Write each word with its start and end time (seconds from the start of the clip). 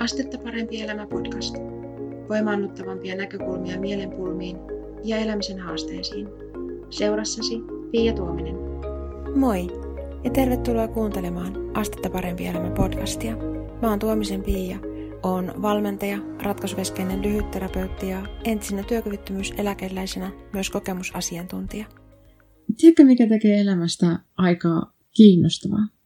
Astetta 0.00 0.38
parempi 0.38 0.82
elämä 0.82 1.06
podcast. 1.06 1.54
Voimaannuttavampia 2.28 3.16
näkökulmia 3.16 3.80
mielenpulmiin 3.80 4.56
ja 5.04 5.16
elämisen 5.16 5.58
haasteisiin. 5.58 6.28
Seurassasi 6.90 7.54
Pia 7.90 8.12
Tuominen. 8.12 8.54
Moi 9.36 9.66
ja 10.24 10.30
tervetuloa 10.30 10.88
kuuntelemaan 10.88 11.76
Astetta 11.76 12.10
parempi 12.10 12.46
elämä 12.46 12.70
podcastia. 12.70 13.36
Mä 13.82 13.90
oon 13.90 13.98
Tuomisen 13.98 14.42
Pia, 14.42 14.78
oon 15.22 15.52
valmentaja, 15.62 16.18
ratkaisuveskeinen 16.42 17.22
lyhytterapeutti 17.22 18.08
ja 18.08 18.26
entisenä 18.44 18.82
työkyvyttömyyseläkeläisenä 18.82 20.30
myös 20.52 20.70
kokemusasiantuntija. 20.70 21.86
Tiedätkö, 22.76 23.04
mikä 23.04 23.26
tekee 23.26 23.60
elämästä 23.60 24.18
aika 24.36 24.92
kiinnostavaa? 25.16 25.99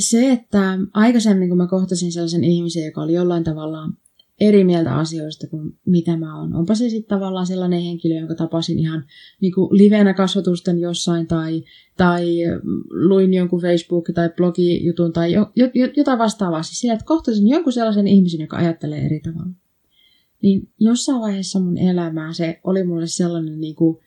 Se, 0.00 0.30
että 0.30 0.78
aikaisemmin 0.94 1.48
kun 1.48 1.58
mä 1.58 1.66
kohtasin 1.66 2.12
sellaisen 2.12 2.44
ihmisen, 2.44 2.84
joka 2.84 3.02
oli 3.02 3.12
jollain 3.12 3.44
tavalla 3.44 3.88
eri 4.40 4.64
mieltä 4.64 4.96
asioista 4.96 5.46
kuin 5.46 5.78
mitä 5.86 6.16
mä 6.16 6.40
oon. 6.40 6.54
Onpa 6.54 6.74
se 6.74 6.88
sitten 6.88 7.18
tavallaan 7.18 7.46
sellainen 7.46 7.82
henkilö, 7.82 8.14
jonka 8.14 8.34
tapasin 8.34 8.78
ihan 8.78 9.04
niin 9.40 9.52
kuin 9.52 9.78
livenä 9.78 10.14
kasvatusten 10.14 10.78
jossain 10.78 11.26
tai, 11.26 11.64
tai 11.96 12.26
luin 12.90 13.34
jonkun 13.34 13.60
Facebook- 13.60 14.12
tai 14.14 14.30
blogijutun 14.36 15.12
tai 15.12 15.32
jo, 15.32 15.50
jo, 15.56 15.68
jotain 15.96 16.18
vastaavaa. 16.18 16.62
Siis 16.62 16.80
sillä, 16.80 16.94
että 16.94 17.06
kohtasin 17.06 17.48
jonkun 17.48 17.72
sellaisen 17.72 18.06
ihmisen, 18.06 18.40
joka 18.40 18.56
ajattelee 18.56 19.06
eri 19.06 19.20
tavalla. 19.20 19.52
Niin 20.42 20.68
jossain 20.78 21.20
vaiheessa 21.20 21.60
mun 21.60 21.78
elämää 21.78 22.32
se 22.32 22.60
oli 22.64 22.84
mulle 22.84 23.06
sellainen 23.06 23.60
niin 23.60 23.74
kuin, 23.74 23.98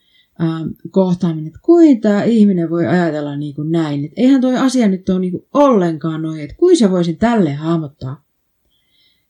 ähm, 0.42 0.68
kohtaaminen, 0.92 1.48
että 1.48 1.60
kuinka 1.62 2.02
tämä 2.02 2.24
ihminen 2.24 2.70
voi 2.70 2.88
ajatella 2.88 3.36
niin 3.36 3.56
kuin 3.56 3.72
näin. 3.72 4.06
Että 4.06 4.22
eihän 4.22 4.42
toi 4.42 4.58
asia 4.58 4.88
nyt 4.88 5.10
ole 5.10 5.20
niin 5.20 5.32
kuin 5.32 5.46
ollenkaan 5.54 6.22
noin, 6.22 6.42
että 6.42 6.56
kuinka 6.56 6.80
se 6.80 6.92
voisin 6.92 7.18
tälle 7.18 7.54
hahmottaa. 7.54 8.24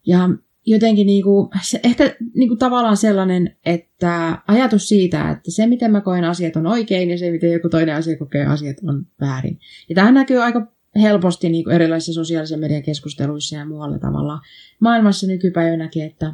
Ja 0.05 0.29
jotenkin 0.65 1.07
niin 1.07 1.23
kuin, 1.23 1.49
se 1.61 1.79
ehkä 1.83 2.15
niin 2.35 2.49
kuin 2.49 2.57
tavallaan 2.57 2.97
sellainen, 2.97 3.55
että 3.65 4.41
ajatus 4.47 4.87
siitä, 4.87 5.31
että 5.31 5.51
se 5.51 5.67
miten 5.67 5.91
mä 5.91 6.01
koen 6.01 6.23
asiat 6.23 6.55
on 6.55 6.67
oikein 6.67 7.09
ja 7.09 7.17
se 7.17 7.31
miten 7.31 7.51
joku 7.51 7.69
toinen 7.69 7.95
asia 7.95 8.17
kokee 8.17 8.45
asiat 8.45 8.77
on 8.87 9.05
väärin. 9.21 9.59
Ja 9.89 9.95
tämä 9.95 10.11
näkyy 10.11 10.37
aika 10.37 10.67
helposti 11.01 11.49
niin 11.49 11.63
kuin 11.63 11.75
erilaisissa 11.75 12.13
sosiaalisen 12.13 12.59
median 12.59 12.83
keskusteluissa 12.83 13.55
ja 13.55 13.65
muualla 13.65 13.99
tavalla 13.99 14.39
maailmassa 14.79 15.27
nykypäivänäkin, 15.27 16.03
että 16.03 16.33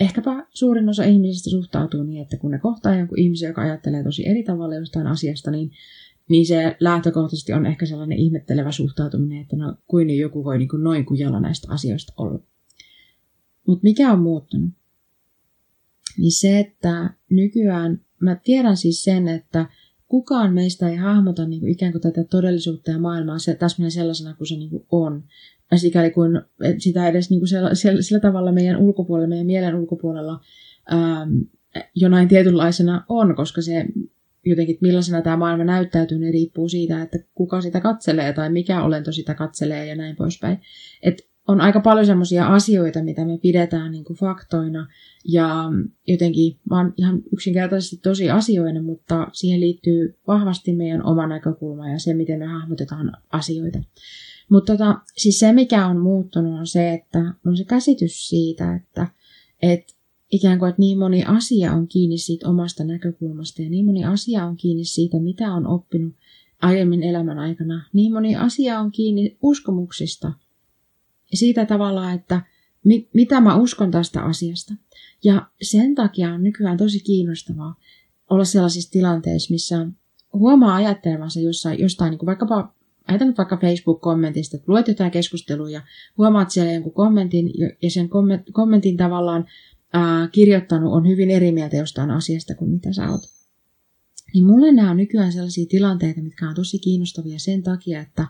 ehkäpä 0.00 0.46
suurin 0.54 0.88
osa 0.88 1.04
ihmisistä 1.04 1.50
suhtautuu 1.50 2.02
niin, 2.02 2.22
että 2.22 2.36
kun 2.36 2.50
ne 2.50 2.58
kohtaa 2.58 2.96
jonkun 2.96 3.18
ihmisen, 3.18 3.48
joka 3.48 3.62
ajattelee 3.62 4.04
tosi 4.04 4.28
eri 4.28 4.42
tavalla 4.42 4.74
jostain 4.74 5.06
asiasta, 5.06 5.50
niin, 5.50 5.70
niin 6.28 6.46
se 6.46 6.76
lähtökohtaisesti 6.80 7.52
on 7.52 7.66
ehkä 7.66 7.86
sellainen 7.86 8.18
ihmettelevä 8.18 8.72
suhtautuminen, 8.72 9.42
että 9.42 9.56
no 9.56 9.74
kuin 9.86 10.18
joku 10.18 10.44
voi 10.44 10.58
niin 10.58 10.68
kuin 10.68 10.82
noin 10.82 11.06
kujalla 11.06 11.40
näistä 11.40 11.72
asioista 11.72 12.12
olla. 12.16 12.38
Mutta 13.66 13.82
mikä 13.82 14.12
on 14.12 14.20
muuttunut? 14.20 14.70
Niin 16.18 16.32
se, 16.32 16.58
että 16.58 17.14
nykyään 17.30 18.00
mä 18.20 18.36
tiedän 18.44 18.76
siis 18.76 19.04
sen, 19.04 19.28
että 19.28 19.66
kukaan 20.08 20.54
meistä 20.54 20.88
ei 20.88 20.96
hahmota 20.96 21.46
niin 21.46 21.60
kuin 21.60 21.72
ikään 21.72 21.92
kuin 21.92 22.02
tätä 22.02 22.24
todellisuutta 22.24 22.90
ja 22.90 22.98
maailmaa 22.98 23.38
se, 23.38 23.54
täsmälleen 23.54 23.92
sellaisena 23.92 24.34
kuin 24.34 24.48
se 24.48 24.56
niin 24.56 24.70
kuin 24.70 24.86
on 24.90 25.24
sikäli 25.76 26.10
kun 26.10 26.42
sitä 26.78 27.08
edes 27.08 27.30
niin 27.30 27.40
kuin 27.40 27.48
sillä, 27.48 27.74
sillä, 27.74 28.02
sillä 28.02 28.20
tavalla 28.20 28.52
meidän 28.52 28.76
ulkopuolella, 28.76 29.28
meidän 29.28 29.46
mielen 29.46 29.74
ulkopuolella 29.74 30.40
ähm, 30.92 31.30
jonain 31.94 32.28
tietynlaisena 32.28 33.04
on, 33.08 33.36
koska 33.36 33.62
se 33.62 33.86
jotenkin, 34.44 34.78
millaisena 34.80 35.22
tämä 35.22 35.36
maailma 35.36 35.64
näyttäytyy, 35.64 36.18
niin 36.18 36.32
riippuu 36.32 36.68
siitä, 36.68 37.02
että 37.02 37.18
kuka 37.34 37.60
sitä 37.60 37.80
katselee 37.80 38.32
tai 38.32 38.50
mikä 38.50 38.82
olento 38.82 39.12
sitä 39.12 39.34
katselee 39.34 39.86
ja 39.86 39.96
näin 39.96 40.16
poispäin. 40.16 40.58
Et 41.02 41.28
on 41.48 41.60
aika 41.60 41.80
paljon 41.80 42.06
semmoisia 42.06 42.46
asioita, 42.46 43.02
mitä 43.02 43.24
me 43.24 43.38
pidetään 43.38 43.90
niin 43.92 44.04
kuin 44.04 44.16
faktoina 44.16 44.88
ja 45.24 45.64
jotenkin 46.06 46.56
vaan 46.70 46.94
ihan 46.96 47.22
yksinkertaisesti 47.32 47.96
tosi 47.96 48.30
asioina, 48.30 48.82
mutta 48.82 49.28
siihen 49.32 49.60
liittyy 49.60 50.18
vahvasti 50.26 50.72
meidän 50.72 51.06
oma 51.06 51.26
näkökulma 51.26 51.88
ja 51.88 51.98
se, 51.98 52.14
miten 52.14 52.38
me 52.38 52.46
hahmotetaan 52.46 53.12
asioita. 53.32 53.78
Mutta 54.48 54.72
tota, 54.72 55.00
siis 55.16 55.38
se, 55.38 55.52
mikä 55.52 55.86
on 55.86 55.98
muuttunut, 56.00 56.58
on 56.58 56.66
se, 56.66 56.92
että 56.92 57.34
on 57.46 57.56
se 57.56 57.64
käsitys 57.64 58.28
siitä, 58.28 58.74
että 58.76 59.08
et 59.62 59.96
ikään 60.32 60.58
kuin, 60.58 60.68
että 60.68 60.80
niin 60.80 60.98
moni 60.98 61.24
asia 61.24 61.72
on 61.72 61.88
kiinni 61.88 62.18
siitä 62.18 62.48
omasta 62.48 62.84
näkökulmasta 62.84 63.62
ja 63.62 63.70
niin 63.70 63.86
moni 63.86 64.04
asia 64.04 64.44
on 64.46 64.56
kiinni 64.56 64.84
siitä, 64.84 65.20
mitä 65.20 65.52
on 65.54 65.66
oppinut 65.66 66.14
aiemmin 66.62 67.02
elämän 67.02 67.38
aikana. 67.38 67.88
Niin 67.92 68.12
moni 68.12 68.36
asia 68.36 68.80
on 68.80 68.92
kiinni 68.92 69.38
uskomuksista 69.42 70.32
ja 71.30 71.36
siitä 71.36 71.66
tavalla, 71.66 72.12
että 72.12 72.42
mi- 72.84 73.08
mitä 73.14 73.40
mä 73.40 73.56
uskon 73.56 73.90
tästä 73.90 74.22
asiasta. 74.22 74.74
Ja 75.24 75.46
sen 75.62 75.94
takia 75.94 76.34
on 76.34 76.42
nykyään 76.42 76.76
tosi 76.76 77.00
kiinnostavaa 77.00 77.74
olla 78.30 78.44
sellaisissa 78.44 78.90
tilanteissa, 78.90 79.52
missä 79.52 79.86
huomaa 80.32 80.74
ajattelevansa 80.74 81.40
jossain, 81.40 81.80
jostain 81.80 82.10
niin 82.10 82.18
kuin 82.18 82.26
vaikkapa 82.26 82.74
ajatellaan 83.08 83.36
vaikka 83.36 83.56
Facebook-kommentista, 83.56 84.56
että 84.56 84.72
luet 84.72 84.88
jotain 84.88 85.10
keskustelua 85.10 85.70
ja 85.70 85.82
huomaat 86.18 86.50
siellä 86.50 86.72
jonkun 86.72 86.92
kommentin 86.92 87.50
ja 87.82 87.90
sen 87.90 88.08
kommentin 88.52 88.96
tavallaan 88.96 89.46
ää, 89.92 90.28
kirjoittanut 90.28 90.92
on 90.92 91.08
hyvin 91.08 91.30
eri 91.30 91.52
mieltä 91.52 91.76
jostain 91.76 92.10
asiasta 92.10 92.54
kuin 92.54 92.70
mitä 92.70 92.92
sä 92.92 93.10
oot. 93.10 93.20
Niin 94.34 94.46
mulle 94.46 94.72
nämä 94.72 94.90
on 94.90 94.96
nykyään 94.96 95.32
sellaisia 95.32 95.66
tilanteita, 95.66 96.20
mitkä 96.20 96.48
on 96.48 96.54
tosi 96.54 96.78
kiinnostavia 96.78 97.38
sen 97.38 97.62
takia, 97.62 98.00
että 98.00 98.26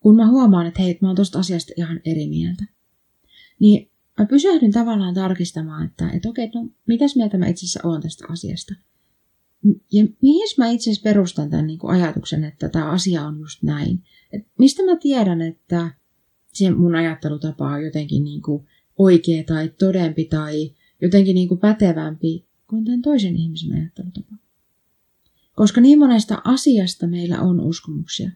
kun 0.00 0.16
mä 0.16 0.28
huomaan, 0.28 0.66
että 0.66 0.82
hei, 0.82 0.98
mä 1.02 1.08
oon 1.08 1.16
tosta 1.16 1.38
asiasta 1.38 1.72
ihan 1.76 2.00
eri 2.04 2.28
mieltä, 2.28 2.64
niin 3.58 3.90
mä 4.18 4.26
pysähdyn 4.26 4.72
tavallaan 4.72 5.14
tarkistamaan, 5.14 5.86
että, 5.86 6.10
että 6.10 6.28
okei, 6.28 6.50
no 6.54 6.68
mitäs 6.86 7.16
mieltä 7.16 7.38
mä 7.38 7.46
itse 7.46 7.66
asiassa 7.66 7.88
oon 7.88 8.00
tästä 8.00 8.24
asiasta– 8.28 8.74
ja 9.92 10.04
mihin 10.22 10.48
mä 10.58 10.70
itse 10.70 10.90
asiassa 10.90 11.08
perustan 11.08 11.50
tämän 11.50 11.66
niin 11.66 11.78
ajatuksen, 11.82 12.44
että 12.44 12.68
tämä 12.68 12.90
asia 12.90 13.26
on 13.26 13.38
just 13.38 13.62
näin? 13.62 14.02
Et 14.32 14.46
mistä 14.58 14.82
mä 14.82 14.96
tiedän, 14.96 15.42
että 15.42 15.90
se 16.52 16.70
mun 16.70 16.94
ajattelutapa 16.94 17.68
on 17.68 17.84
jotenkin 17.84 18.24
niin 18.24 18.42
kuin 18.42 18.66
oikea 18.98 19.44
tai 19.44 19.68
todempi 19.68 20.24
tai 20.24 20.74
jotenkin 21.02 21.34
niin 21.34 21.48
kuin 21.48 21.60
pätevämpi 21.60 22.46
kuin 22.66 22.84
tämän 22.84 23.02
toisen 23.02 23.36
ihmisen 23.36 23.74
ajattelutapa? 23.74 24.36
Koska 25.56 25.80
niin 25.80 25.98
monesta 25.98 26.42
asiasta 26.44 27.06
meillä 27.06 27.40
on 27.40 27.60
uskomuksia. 27.60 28.30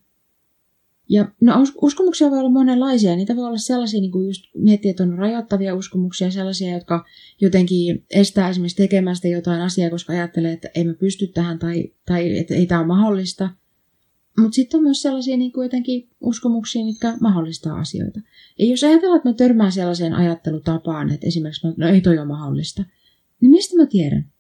Ja 1.09 1.29
no, 1.41 1.55
uskomuksia 1.83 2.31
voi 2.31 2.39
olla 2.39 2.51
monenlaisia. 2.51 3.17
Niitä 3.17 3.37
voi 3.37 3.47
olla 3.47 3.59
sellaisia, 3.59 4.01
niin 4.01 4.13
kuin 4.13 4.27
just 4.27 4.45
miettiä, 4.55 4.91
että 4.91 5.03
on 5.03 5.19
rajoittavia 5.19 5.75
uskomuksia, 5.75 6.31
sellaisia, 6.31 6.75
jotka 6.75 7.05
jotenkin 7.41 8.05
estää 8.11 8.49
esimerkiksi 8.49 8.77
tekemästä 8.77 9.29
jotain 9.29 9.61
asiaa, 9.61 9.91
koska 9.91 10.13
ajattelee, 10.13 10.53
että 10.53 10.71
ei 10.75 10.85
me 10.85 10.95
pysty 10.95 11.27
tähän 11.27 11.59
tai, 11.59 11.93
tai 12.07 12.39
että 12.39 12.55
ei 12.55 12.67
tämä 12.67 12.81
ole 12.81 12.87
mahdollista. 12.87 13.51
Mutta 14.41 14.55
sitten 14.55 14.79
on 14.79 14.85
myös 14.85 15.03
sellaisia 15.03 15.37
niin 15.37 15.53
kuin 15.53 15.65
jotenkin 15.65 16.09
uskomuksia, 16.21 16.85
mitkä 16.85 17.17
mahdollistaa 17.21 17.79
asioita. 17.79 18.21
Ja 18.59 18.67
jos 18.67 18.85
ajatellaan, 18.85 19.17
että 19.17 19.29
mä 19.29 19.35
törmään 19.35 19.73
sellaiseen 19.73 20.15
ajattelutapaan, 20.15 21.11
että 21.11 21.27
esimerkiksi 21.27 21.67
no 21.77 21.89
ei 21.89 22.01
toi 22.01 22.19
ole 22.19 22.27
mahdollista, 22.27 22.85
niin 23.41 23.51
mistä 23.51 23.77
mä 23.77 23.87
tiedän? 23.87 24.31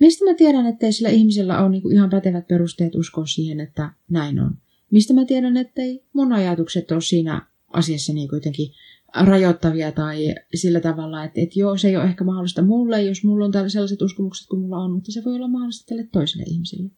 Mistä 0.00 0.24
mä 0.24 0.34
tiedän, 0.34 0.66
että 0.66 0.90
sillä 0.90 1.08
ihmisellä 1.08 1.62
ole 1.62 1.68
niin 1.68 1.92
ihan 1.92 2.10
pätevät 2.10 2.46
perusteet 2.46 2.94
uskoa 2.94 3.26
siihen, 3.26 3.60
että 3.60 3.90
näin 4.10 4.40
on? 4.40 4.56
Mistä 4.90 5.14
mä 5.14 5.24
tiedän, 5.24 5.56
että 5.56 5.82
ei 5.82 6.04
mun 6.12 6.32
ajatukset 6.32 6.90
ole 6.90 7.00
siinä 7.00 7.46
asiassa 7.72 8.12
niin 8.12 8.28
jotenkin 8.32 8.72
rajoittavia 9.22 9.92
tai 9.92 10.34
sillä 10.54 10.80
tavalla, 10.80 11.24
että, 11.24 11.40
että 11.40 11.58
joo, 11.58 11.76
se 11.76 11.88
ei 11.88 11.96
ole 11.96 12.04
ehkä 12.04 12.24
mahdollista 12.24 12.62
mulle, 12.62 13.02
jos 13.02 13.24
mulla 13.24 13.44
on 13.44 13.52
täällä 13.52 13.68
sellaiset 13.68 14.02
uskomukset 14.02 14.48
kuin 14.48 14.60
mulla 14.60 14.78
on, 14.78 14.92
mutta 14.92 15.12
se 15.12 15.24
voi 15.24 15.34
olla 15.34 15.48
mahdollista 15.48 15.86
tälle 15.88 16.08
toiselle 16.12 16.44
ihmiselle. 16.46 16.90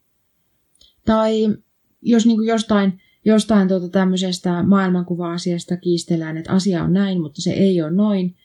Tai 1.04 1.56
jos 2.02 2.26
niin 2.26 2.36
kuin 2.36 2.48
jostain, 2.48 3.00
jostain 3.24 3.68
tuota 3.68 3.88
tämmöisestä 3.88 4.62
maailmankuva-asiasta 4.62 5.76
kiistellään, 5.76 6.36
että 6.36 6.52
asia 6.52 6.84
on 6.84 6.92
näin, 6.92 7.20
mutta 7.20 7.42
se 7.42 7.50
ei 7.50 7.82
ole 7.82 7.90
noin, 7.90 8.36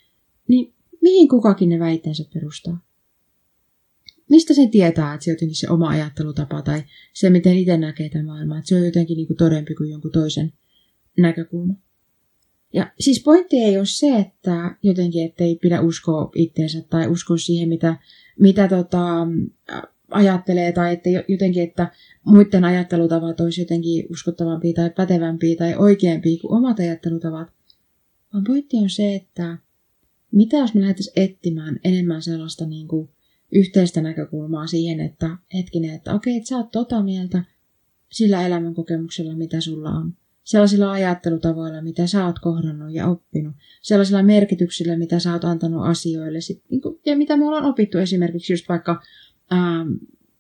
niin 0.48 0.74
mihin 1.02 1.30
kukakin 1.30 1.70
ne 1.70 1.80
väitteensä 1.80 2.24
perustaa? 2.34 2.91
Mistä 4.32 4.54
se 4.54 4.68
tietää, 4.68 5.14
että 5.14 5.24
se 5.24 5.32
jotenkin 5.32 5.56
se 5.56 5.70
oma 5.70 5.90
ajattelutapa 5.90 6.62
tai 6.62 6.84
se, 7.14 7.30
miten 7.30 7.58
itse 7.58 7.78
näkee 7.78 8.10
tämän 8.10 8.26
maailman, 8.26 8.58
että 8.58 8.70
se 8.70 8.76
on 8.76 8.86
jotenkin 8.86 9.18
niin 9.18 9.28
kuin 9.28 9.38
todempi 9.38 9.76
kuin 9.76 9.90
jonkun 9.90 10.12
toisen 10.12 10.54
näkökulma. 11.18 11.74
Ja 12.74 12.92
siis 13.00 13.24
pointti 13.24 13.58
ei 13.58 13.78
ole 13.78 13.86
se, 13.86 14.18
että 14.20 14.76
jotenkin, 14.84 15.26
että 15.26 15.44
ei 15.44 15.56
pidä 15.56 15.82
uskoa 15.82 16.32
itteensä 16.36 16.82
tai 16.90 17.08
uskoa 17.08 17.38
siihen, 17.38 17.70
mitä, 17.70 17.96
mitä 18.40 18.68
tota, 18.68 19.28
ajattelee 20.12 20.72
tai 20.72 20.94
että 20.94 21.10
jotenkin, 21.28 21.64
että 21.64 21.92
muiden 22.26 22.64
ajattelutavat 22.64 23.40
olisi 23.40 23.62
jotenkin 23.62 24.06
uskottavampia 24.12 24.74
tai 24.74 24.90
pätevämpiä 24.90 25.56
tai 25.56 25.76
oikeampia 25.76 26.40
kuin 26.42 26.54
omat 26.54 26.80
ajattelutavat. 26.80 27.54
Vaan 28.34 28.44
pointti 28.44 28.78
on 28.78 28.90
se, 28.90 29.16
että 29.16 29.58
mitä 30.32 30.58
jos 30.58 30.74
me 30.74 30.82
lähdettäisiin 30.82 31.24
etsimään 31.24 31.80
enemmän 31.84 32.22
sellaista 32.22 32.66
niin 32.66 32.88
kuin 32.88 33.10
yhteistä 33.52 34.02
näkökulmaa 34.02 34.68
siihen, 34.68 35.00
että 35.00 35.38
hetkinen, 35.54 35.96
että 35.96 36.14
okei, 36.14 36.38
että 36.38 36.50
sä 36.50 36.58
oot 36.58 36.72
tota 36.72 37.04
mieltä 37.04 37.44
sillä 38.12 38.46
elämänkokemuksella, 38.46 39.36
mitä 39.36 39.62
sulla 39.62 39.90
on. 39.90 40.14
sellaisilla 40.44 40.92
ajattelutavoilla, 40.92 41.82
mitä 41.82 42.08
sä 42.08 42.26
oot 42.26 42.40
kohdannut 42.40 42.94
ja 42.94 43.08
oppinut, 43.08 43.56
sellaisilla 43.82 44.24
merkityksillä, 44.24 44.98
mitä 44.98 45.20
sä 45.20 45.34
oot 45.34 45.44
antanut 45.44 45.86
asioille, 45.86 46.40
niin 46.70 46.82
kuin, 46.82 47.00
ja 47.06 47.18
mitä 47.18 47.38
me 47.38 47.46
ollaan 47.46 47.66
opittu 47.66 47.98
esimerkiksi 47.98 48.54
just 48.54 48.70
vaikka, 48.70 49.02
ähm, 49.54 49.90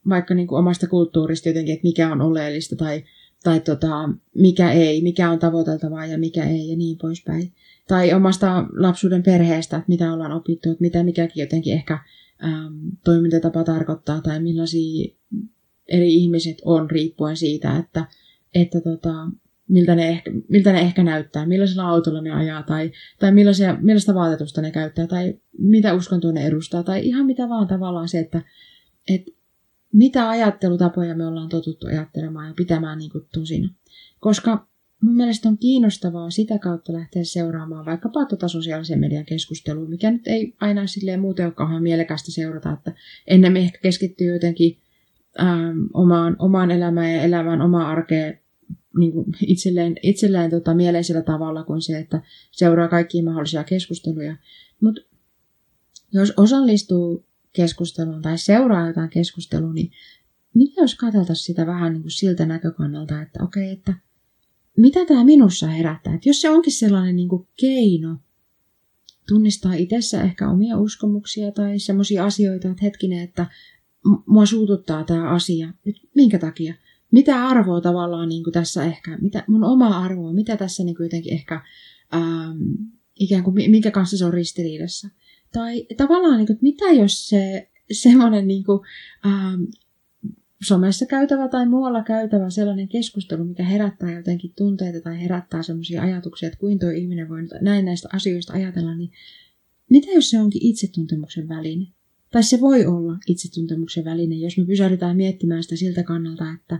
vaikka 0.09 0.33
niin 0.33 0.47
kuin 0.47 0.59
omasta 0.59 0.87
kulttuurista 0.87 1.49
jotenkin, 1.49 1.73
että 1.73 1.87
mikä 1.87 2.11
on 2.11 2.21
oleellista 2.21 2.75
tai, 2.75 3.03
tai 3.43 3.59
tota, 3.59 4.09
mikä 4.35 4.71
ei, 4.71 5.01
mikä 5.01 5.31
on 5.31 5.39
tavoiteltavaa 5.39 6.05
ja 6.05 6.17
mikä 6.17 6.43
ei 6.43 6.69
ja 6.69 6.77
niin 6.77 6.97
poispäin. 6.97 7.53
Tai 7.87 8.13
omasta 8.13 8.65
lapsuuden 8.77 9.23
perheestä, 9.23 9.77
että 9.77 9.89
mitä 9.89 10.13
ollaan 10.13 10.31
opittu, 10.31 10.71
että 10.71 10.81
mitä 10.81 11.03
mikäkin 11.03 11.41
jotenkin 11.41 11.73
ehkä 11.73 11.99
ähm, 12.43 12.89
toimintatapa 13.03 13.63
tarkoittaa 13.63 14.21
tai 14.21 14.39
millaisia 14.39 15.15
eri 15.87 16.13
ihmiset 16.13 16.57
on 16.65 16.91
riippuen 16.91 17.37
siitä, 17.37 17.77
että, 17.77 18.05
että 18.55 18.81
tota, 18.81 19.13
miltä 19.67 19.95
ne, 19.95 20.09
ehkä, 20.09 20.31
miltä 20.49 20.71
ne 20.71 20.79
ehkä 20.79 21.03
näyttää, 21.03 21.45
millaisella 21.45 21.89
autolla 21.89 22.21
ne 22.21 22.31
ajaa 22.31 22.63
tai, 22.63 22.91
tai 23.19 23.31
millaisia, 23.31 23.77
millaista 23.81 24.15
vaatetusta 24.15 24.61
ne 24.61 24.71
käyttää 24.71 25.07
tai 25.07 25.33
mitä 25.57 25.93
uskontoa 25.93 26.31
ne 26.31 26.45
edustaa 26.45 26.83
tai 26.83 27.05
ihan 27.05 27.25
mitä 27.25 27.49
vaan 27.49 27.67
tavallaan 27.67 28.09
se, 28.09 28.19
että, 28.19 28.41
että 29.09 29.31
mitä 29.93 30.29
ajattelutapoja 30.29 31.15
me 31.15 31.27
ollaan 31.27 31.49
totuttu 31.49 31.87
ajattelemaan 31.87 32.47
ja 32.47 32.53
pitämään 32.53 32.97
niin 32.97 33.11
kuin 33.11 33.27
tosina. 33.33 33.69
Koska 34.19 34.67
mun 35.01 35.15
mielestä 35.15 35.49
on 35.49 35.57
kiinnostavaa 35.57 36.29
sitä 36.29 36.59
kautta 36.59 36.93
lähteä 36.93 37.23
seuraamaan 37.23 37.85
vaikkapa 37.85 38.25
tuota 38.25 38.47
sosiaalisen 38.47 38.99
median 38.99 39.25
keskustelua, 39.25 39.89
mikä 39.89 40.11
nyt 40.11 40.27
ei 40.27 40.55
aina 40.59 40.87
silleen 40.87 41.19
muuten 41.19 41.45
ole 41.45 41.53
kauhean 41.53 41.83
mielekästä 41.83 42.31
seurata, 42.31 42.73
että 42.73 42.93
ennen 43.27 43.53
me 43.53 43.59
ehkä 43.59 43.79
keskittyy 43.81 44.33
jotenkin 44.33 44.77
ähm, 45.39 45.79
omaan, 45.93 46.35
omaan 46.39 46.71
elämään 46.71 47.13
ja 47.13 47.21
elämään 47.21 47.61
omaa 47.61 47.87
arkea 47.89 48.33
niin 48.97 49.11
kuin 49.11 49.25
itselleen, 49.47 49.95
itselleen 50.01 50.49
tota, 50.49 50.73
mieleisellä 50.73 51.21
tavalla 51.21 51.63
kuin 51.63 51.81
se, 51.81 51.99
että 51.99 52.21
seuraa 52.51 52.87
kaikkia 52.87 53.23
mahdollisia 53.23 53.63
keskusteluja. 53.63 54.35
Mutta 54.81 55.01
jos 56.13 56.33
osallistuu 56.37 57.25
keskusteluun 57.53 58.21
tai 58.21 58.37
seuraa 58.37 58.87
jotain 58.87 59.09
keskustelua, 59.09 59.73
niin 59.73 59.91
mitä 60.53 60.81
jos 60.81 60.95
katsotaan 60.95 61.35
sitä 61.35 61.65
vähän 61.65 61.93
niin 61.93 62.01
kuin 62.01 62.11
siltä 62.11 62.45
näkökannalta, 62.45 63.21
että 63.21 63.43
okei, 63.43 63.63
okay, 63.63 63.73
että 63.73 63.93
mitä 64.77 65.05
tämä 65.05 65.23
minussa 65.23 65.67
herättää? 65.67 66.15
Että 66.15 66.29
jos 66.29 66.41
se 66.41 66.49
onkin 66.49 66.73
sellainen 66.73 67.15
niin 67.15 67.29
kuin 67.29 67.47
keino 67.61 68.17
tunnistaa 69.27 69.73
itsessä 69.73 70.21
ehkä 70.21 70.49
omia 70.49 70.77
uskomuksia 70.77 71.51
tai 71.51 71.79
semmoisia 71.79 72.25
asioita, 72.25 72.67
että 72.67 72.85
hetkinen, 72.85 73.23
että 73.23 73.45
mua 74.25 74.45
suututtaa 74.45 75.03
tämä 75.03 75.29
asia. 75.29 75.73
että 75.85 76.01
minkä 76.15 76.39
takia? 76.39 76.73
Mitä 77.11 77.47
arvoa 77.47 77.81
tavallaan 77.81 78.29
niin 78.29 78.43
kuin 78.43 78.53
tässä 78.53 78.83
ehkä, 78.83 79.17
mitä, 79.21 79.43
mun 79.47 79.63
oma 79.63 79.97
arvoa, 79.97 80.33
mitä 80.33 80.57
tässä 80.57 80.83
niin 80.83 80.95
kuin 80.95 81.05
jotenkin 81.05 81.33
ehkä 81.33 81.61
ähm, 82.13 82.57
ikään 83.19 83.43
kuin 83.43 83.71
minkä 83.71 83.91
kanssa 83.91 84.17
se 84.17 84.25
on 84.25 84.33
ristiriidassa. 84.33 85.09
Tai 85.53 85.85
tavallaan, 85.97 86.37
niin 86.37 86.47
kuin, 86.47 86.55
että 86.55 86.63
mitä 86.63 87.01
jos 87.01 87.27
se 87.27 87.69
semmoinen 87.91 88.47
niin 88.47 88.63
kuin, 88.63 88.79
ähm, 89.25 89.63
somessa 90.63 91.05
käytävä 91.05 91.47
tai 91.47 91.69
muualla 91.69 92.03
käytävä 92.03 92.49
sellainen 92.49 92.87
keskustelu, 92.87 93.43
mikä 93.43 93.63
herättää 93.63 94.11
jotenkin 94.11 94.53
tunteita 94.57 95.01
tai 95.01 95.21
herättää 95.21 95.63
sellaisia 95.63 96.01
ajatuksia, 96.01 96.47
että 96.47 96.59
kuinka 96.59 96.85
tuo 96.85 96.89
ihminen 96.89 97.29
voi 97.29 97.39
näin 97.61 97.85
näistä 97.85 98.09
asioista 98.13 98.53
ajatella, 98.53 98.95
niin 98.95 99.11
mitä 99.89 100.11
jos 100.11 100.29
se 100.29 100.39
onkin 100.39 100.65
itsetuntemuksen 100.65 101.49
väline? 101.49 101.87
Tai 102.31 102.43
se 102.43 102.61
voi 102.61 102.85
olla 102.85 103.17
itsetuntemuksen 103.27 104.05
väline, 104.05 104.35
jos 104.35 104.57
me 104.57 104.65
pysähdytään 104.65 105.17
miettimään 105.17 105.63
sitä 105.63 105.75
siltä 105.75 106.03
kannalta, 106.03 106.45
että, 106.53 106.79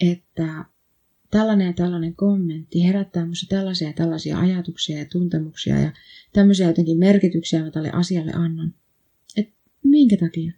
että 0.00 0.64
tällainen 1.30 1.66
ja 1.66 1.72
tällainen 1.72 2.16
kommentti 2.16 2.84
herättää 2.84 3.24
minussa 3.24 3.46
tällaisia 3.48 3.88
ja 3.88 3.92
tällaisia 3.92 4.38
ajatuksia 4.38 4.98
ja 4.98 5.04
tuntemuksia 5.04 5.80
ja 5.80 5.92
tämmöisiä 6.32 6.66
jotenkin 6.66 6.98
merkityksiä 6.98 7.64
mä 7.64 7.70
tälle 7.70 7.90
asialle 7.90 8.32
annan. 8.34 8.74
Et 9.36 9.48
minkä 9.84 10.16
takia? 10.16 10.52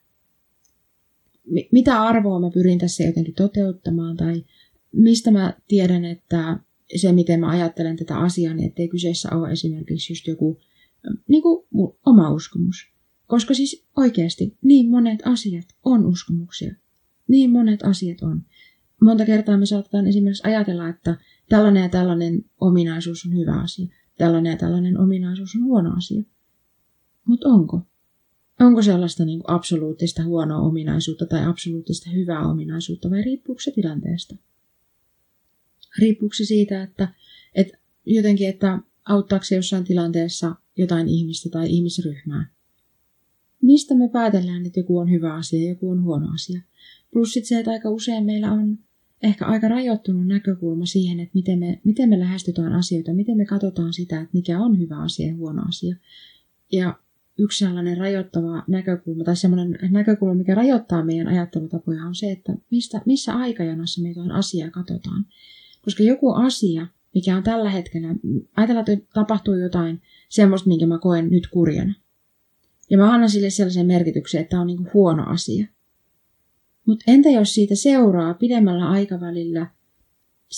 Mitä 1.73 2.03
arvoa 2.03 2.41
mä 2.41 2.51
pyrin 2.51 2.79
tässä 2.79 3.05
jotenkin 3.05 3.35
toteuttamaan 3.35 4.17
tai 4.17 4.45
mistä 4.93 5.31
mä 5.31 5.55
tiedän, 5.69 6.05
että 6.05 6.59
se, 6.97 7.13
miten 7.13 7.41
mä 7.41 7.49
ajattelen 7.49 7.97
tätä 7.97 8.19
asiaa, 8.19 8.55
niin 8.55 8.69
ettei 8.69 8.89
kyseessä 8.89 9.29
ole 9.33 9.53
esimerkiksi 9.53 10.13
just 10.13 10.27
joku 10.27 10.61
niin 11.29 11.43
kuin 11.43 11.67
oma 12.07 12.31
uskomus. 12.31 12.95
Koska 13.27 13.55
siis 13.55 13.87
oikeasti 13.97 14.57
niin 14.63 14.91
monet 14.91 15.21
asiat 15.25 15.67
on 15.85 16.07
uskomuksia. 16.07 16.75
Niin 17.29 17.51
monet 17.51 17.83
asiat 17.83 18.23
on. 18.23 18.43
Monta 19.01 19.27
kertaa 19.27 19.57
me 19.57 19.67
saatetaan 19.67 20.07
esimerkiksi 20.07 20.49
ajatella, 20.49 20.89
että 20.89 21.17
tällainen 21.49 21.83
ja 21.83 21.89
tällainen 21.89 22.45
ominaisuus 22.61 23.27
on 23.27 23.37
hyvä 23.37 23.61
asia. 23.61 23.87
Tällainen 24.19 24.51
ja 24.51 24.57
tällainen 24.57 25.01
ominaisuus 25.01 25.55
on 25.57 25.65
huono 25.65 25.97
asia. 25.97 26.23
Mutta 27.25 27.49
onko? 27.49 27.81
Onko 28.61 28.83
sellaista 28.83 29.25
niin 29.25 29.39
kuin 29.41 29.51
absoluuttista 29.51 30.25
huonoa 30.25 30.61
ominaisuutta 30.61 31.27
tai 31.27 31.45
absoluuttista 31.45 32.11
hyvää 32.11 32.49
ominaisuutta 32.49 33.11
vai 33.11 33.23
riippuuko 33.23 33.61
se 33.61 33.71
tilanteesta? 33.71 34.37
Riippuuko 35.99 36.35
se 36.35 36.45
siitä, 36.45 36.83
että, 36.83 37.09
että 37.55 37.79
jotenkin, 38.07 38.49
että 38.49 38.79
auttaako 39.05 39.45
se 39.45 39.57
jossain 39.57 39.85
tilanteessa 39.85 40.55
jotain 40.77 41.09
ihmistä 41.09 41.49
tai 41.49 41.71
ihmisryhmää? 41.71 42.51
Mistä 43.63 43.95
me 43.95 44.09
päätellään, 44.09 44.67
että 44.67 44.81
joku 44.81 44.99
on 44.99 45.11
hyvä 45.11 45.35
asia 45.35 45.63
ja 45.63 45.69
joku 45.69 45.91
on 45.91 46.03
huono 46.03 46.33
asia? 46.35 46.61
Plus 47.13 47.33
sit 47.33 47.45
se, 47.45 47.59
että 47.59 47.71
aika 47.71 47.91
usein 47.91 48.25
meillä 48.25 48.53
on 48.53 48.79
ehkä 49.23 49.47
aika 49.47 49.69
rajoittunut 49.69 50.27
näkökulma 50.27 50.87
siihen, 50.87 51.21
että 51.21 51.35
miten 51.35 51.59
me, 51.59 51.81
miten 51.85 52.09
me 52.09 52.19
lähestytään 52.19 52.73
asioita, 52.73 53.15
miten 53.15 53.37
me 53.37 53.45
katsotaan 53.45 53.93
sitä, 53.93 54.21
että 54.21 54.31
mikä 54.33 54.61
on 54.61 54.79
hyvä 54.79 54.99
asia 54.99 55.27
ja 55.27 55.37
huono 55.37 55.63
asia. 55.69 55.97
Ja 56.73 56.99
yksi 57.39 57.65
sellainen 57.65 57.99
rajoittava 57.99 58.65
näkökulma 58.69 59.25
tai 59.25 59.37
sellainen 59.37 59.79
näkökulma, 59.91 60.35
mikä 60.35 60.55
rajoittaa 60.55 61.05
meidän 61.05 61.29
ajattelutapoja 61.29 62.05
on 62.05 62.15
se, 62.15 62.33
että 62.33 62.53
mistä, 62.71 63.01
missä 63.07 63.35
aikajanassa 63.35 64.03
me 64.03 64.09
jotain 64.09 64.33
asiaa 64.33 64.71
katsotaan. 64.71 65.27
Koska 65.83 66.03
joku 66.03 66.33
asia, 66.33 66.87
mikä 67.15 67.37
on 67.37 67.43
tällä 67.43 67.71
hetkellä, 67.71 68.09
ajatellaan, 68.57 68.91
että 68.91 69.07
tapahtuu 69.15 69.55
jotain 69.55 70.03
semmoista, 70.29 70.69
minkä 70.69 70.87
mä 70.87 70.99
koen 70.99 71.31
nyt 71.31 71.47
kurjana. 71.47 71.95
Ja 72.91 72.99
mä 72.99 73.13
annan 73.13 73.31
sille 73.31 73.51
sellaisen 73.51 73.87
merkityksen, 73.87 74.41
että 74.41 74.51
tämä 74.51 74.61
on 74.61 74.67
niin 74.67 74.91
huono 74.95 75.25
asia. 75.27 75.67
Mutta 76.87 77.05
entä 77.07 77.31
jos 77.31 77.55
siitä 77.55 77.75
seuraa 77.75 78.35
pidemmällä 78.35 78.89
aikavälillä 78.89 79.67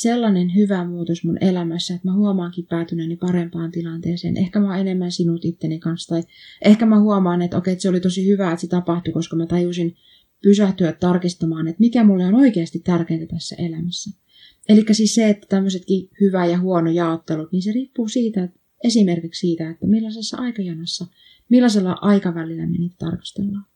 sellainen 0.00 0.54
hyvä 0.54 0.84
muutos 0.84 1.24
mun 1.24 1.38
elämässä, 1.40 1.94
että 1.94 2.08
mä 2.08 2.14
huomaankin 2.14 2.66
päätyneeni 2.66 3.16
parempaan 3.16 3.70
tilanteeseen. 3.70 4.36
Ehkä 4.36 4.60
mä 4.60 4.66
oon 4.66 4.78
enemmän 4.78 5.12
sinut 5.12 5.44
itteni 5.44 5.78
kanssa. 5.78 6.14
Tai 6.14 6.22
ehkä 6.64 6.86
mä 6.86 7.00
huomaan, 7.00 7.42
että 7.42 7.56
okei, 7.56 7.72
että 7.72 7.82
se 7.82 7.88
oli 7.88 8.00
tosi 8.00 8.26
hyvä, 8.26 8.52
että 8.52 8.60
se 8.60 8.66
tapahtui, 8.66 9.12
koska 9.12 9.36
mä 9.36 9.46
tajusin 9.46 9.96
pysähtyä 10.42 10.92
tarkistamaan, 10.92 11.68
että 11.68 11.80
mikä 11.80 12.04
mulle 12.04 12.26
on 12.26 12.34
oikeasti 12.34 12.78
tärkeintä 12.78 13.26
tässä 13.26 13.56
elämässä. 13.58 14.10
Eli 14.68 14.84
siis 14.92 15.14
se, 15.14 15.28
että 15.28 15.46
tämmöisetkin 15.48 16.08
hyvä 16.20 16.46
ja 16.46 16.58
huono 16.58 16.90
jaottelut, 16.90 17.52
niin 17.52 17.62
se 17.62 17.72
riippuu 17.72 18.08
siitä, 18.08 18.44
että 18.44 18.60
esimerkiksi 18.84 19.40
siitä, 19.40 19.70
että 19.70 19.86
millaisessa 19.86 20.36
aikajanassa, 20.36 21.06
millaisella 21.48 21.98
aikavälillä 22.00 22.66
me 22.66 22.78
niitä 22.78 22.96
tarkastellaan. 22.98 23.66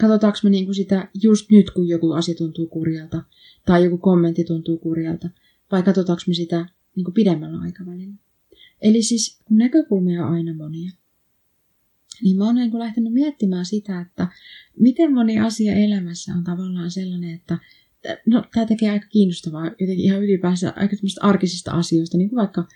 Katsotaanko 0.00 0.38
me 0.42 0.50
niinku 0.50 0.74
sitä 0.74 1.08
just 1.22 1.50
nyt, 1.50 1.70
kun 1.70 1.88
joku 1.88 2.12
asia 2.12 2.34
tuntuu 2.34 2.66
kurjalta, 2.66 3.22
tai 3.66 3.84
joku 3.84 3.98
kommentti 3.98 4.44
tuntuu 4.44 4.78
kurjalta, 4.78 5.28
vai 5.72 5.82
katsotaanko 5.82 6.22
me 6.26 6.34
sitä 6.34 6.66
niin 6.96 7.14
pidemmällä 7.14 7.58
aikavälillä. 7.60 8.14
Eli 8.82 9.02
siis 9.02 9.38
kun 9.44 9.58
näkökulmia 9.58 10.26
on 10.26 10.32
aina 10.32 10.54
monia, 10.54 10.90
niin 12.22 12.36
mä 12.36 12.44
oon 12.44 12.54
niin 12.54 12.78
lähtenyt 12.78 13.12
miettimään 13.12 13.66
sitä, 13.66 14.00
että 14.00 14.28
miten 14.78 15.14
moni 15.14 15.40
asia 15.40 15.74
elämässä 15.74 16.34
on 16.34 16.44
tavallaan 16.44 16.90
sellainen, 16.90 17.34
että 17.34 17.58
no, 18.26 18.44
tämä 18.54 18.66
tekee 18.66 18.90
aika 18.90 19.06
kiinnostavaa 19.06 19.66
jotenkin 19.66 20.04
ihan 20.04 20.22
ylipäänsä 20.22 20.72
aika 20.76 20.96
arkisista 21.20 21.70
asioista, 21.70 22.18
niin 22.18 22.28
kuin 22.28 22.36
vaikka 22.36 22.68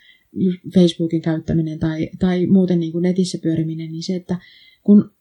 Facebookin 0.73 1.21
käyttäminen 1.21 1.79
tai, 1.79 2.09
tai 2.19 2.45
muuten 2.45 2.79
niin 2.79 2.91
kuin 2.91 3.01
netissä 3.01 3.37
pyöriminen, 3.43 3.91
niin 3.91 4.03
se, 4.03 4.15
että 4.15 4.39
kun 4.83 5.11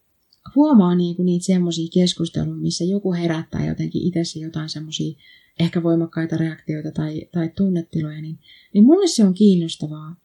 huomaa 0.56 0.94
niin 0.94 1.16
kuin 1.16 1.26
niitä 1.26 1.46
semmoisia 1.46 1.88
keskusteluja, 1.94 2.56
missä 2.56 2.84
joku 2.84 3.12
herättää 3.12 3.66
jotenkin 3.66 4.02
itsessä 4.02 4.38
jotain 4.38 4.68
semmoisia 4.68 5.18
ehkä 5.60 5.82
voimakkaita 5.82 6.36
reaktioita 6.36 6.90
tai, 6.90 7.28
tai 7.32 7.48
tunnetiloja, 7.56 8.20
niin, 8.22 8.38
niin 8.74 8.84
mulle 8.84 9.06
se 9.06 9.24
on 9.24 9.34
kiinnostavaa 9.34 10.16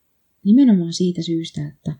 nimenomaan 0.44 0.92
siitä 0.92 1.22
syystä, 1.22 1.68
että 1.68 1.92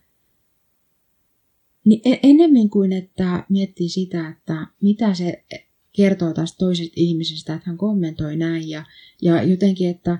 niin 1.85 2.00
ennemmin 2.23 2.71
kuin 2.71 2.92
että 2.92 3.47
miettii 3.49 3.88
sitä, 3.88 4.28
että 4.28 4.66
mitä 4.80 5.14
se 5.14 5.45
kertoo 5.92 6.33
tästä 6.33 6.59
toisesta 6.59 6.95
ihmisestä, 6.97 7.54
että 7.54 7.71
hän 7.71 7.78
kommentoi 7.78 8.37
näin 8.37 8.68
ja, 8.68 8.85
ja 9.23 9.42
jotenkin, 9.42 9.90
että 9.90 10.18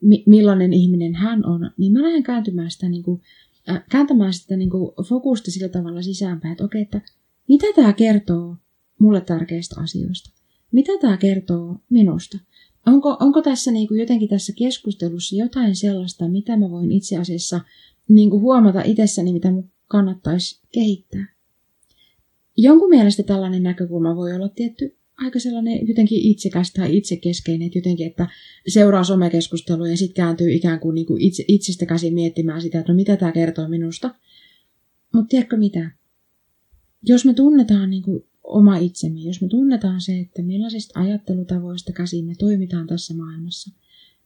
mi, 0.00 0.22
millainen 0.26 0.72
ihminen 0.72 1.14
hän 1.14 1.46
on, 1.46 1.70
niin 1.76 1.92
mä 1.92 2.02
lähden 2.02 2.22
kääntymään 2.22 2.70
sitä, 2.70 2.88
niin 2.88 3.02
kuin, 3.02 3.22
äh, 3.70 3.84
kääntämään 3.90 4.34
sitä 4.34 4.56
niin 4.56 4.70
kuin 4.70 4.92
fokusta 5.08 5.50
sillä 5.50 5.68
tavalla 5.68 6.02
sisäänpäin, 6.02 6.52
että 6.52 6.64
okei, 6.64 6.82
että 6.82 7.00
mitä 7.50 7.66
tämä 7.76 7.92
kertoo 7.92 8.56
mulle 8.98 9.20
tärkeistä 9.20 9.80
asioista? 9.80 10.30
Mitä 10.72 10.92
tämä 11.00 11.16
kertoo 11.16 11.76
minusta? 11.90 12.38
onko, 12.86 13.16
onko 13.20 13.42
tässä 13.42 13.70
niin 13.70 13.88
kuin 13.88 14.00
jotenkin 14.00 14.28
tässä 14.28 14.52
keskustelussa 14.58 15.36
jotain 15.36 15.76
sellaista, 15.76 16.28
mitä 16.28 16.56
mä 16.56 16.70
voin 16.70 16.92
itse 16.92 17.16
asiassa 17.16 17.60
niin 18.08 18.30
kuin 18.30 18.42
huomata 18.42 18.82
itsessäni, 18.82 19.32
mitä 19.32 19.50
mun 19.50 19.70
kannattaisi 19.88 20.60
kehittää. 20.72 21.34
Jonkun 22.56 22.88
mielestä 22.88 23.22
tällainen 23.22 23.62
näkökulma 23.62 24.16
voi 24.16 24.34
olla 24.34 24.48
tietty 24.48 24.96
aika 25.16 25.38
sellainen 25.38 25.88
jotenkin 25.88 26.22
itsekäs 26.22 26.72
tai 26.72 26.96
itsekeskeinen, 26.96 27.66
että 27.66 27.78
jotenkin, 27.78 28.06
että 28.06 28.28
seuraa 28.68 29.04
somekeskustelua 29.04 29.88
ja 29.88 29.96
sitten 29.96 30.14
kääntyy 30.14 30.52
ikään 30.52 30.80
kuin, 30.80 30.94
niin 30.94 31.06
kuin 31.06 31.20
itse, 31.20 31.44
itsestä 31.48 31.86
käsin 31.86 32.14
miettimään 32.14 32.62
sitä, 32.62 32.78
että 32.78 32.92
no 32.92 32.96
mitä 32.96 33.16
tämä 33.16 33.32
kertoo 33.32 33.68
minusta. 33.68 34.14
Mutta 35.14 35.28
tiedätkö 35.28 35.56
mitä? 35.56 35.90
Jos 37.02 37.24
me 37.24 37.34
tunnetaan 37.34 37.90
niin 37.90 38.02
kuin 38.02 38.24
oma 38.44 38.76
itsemme, 38.76 39.20
jos 39.20 39.42
me 39.42 39.48
tunnetaan 39.48 40.00
se, 40.00 40.18
että 40.18 40.42
millaisista 40.42 41.00
ajattelutavoista 41.00 41.92
käsin 41.92 42.24
me 42.24 42.34
toimitaan 42.38 42.86
tässä 42.86 43.14
maailmassa, 43.14 43.70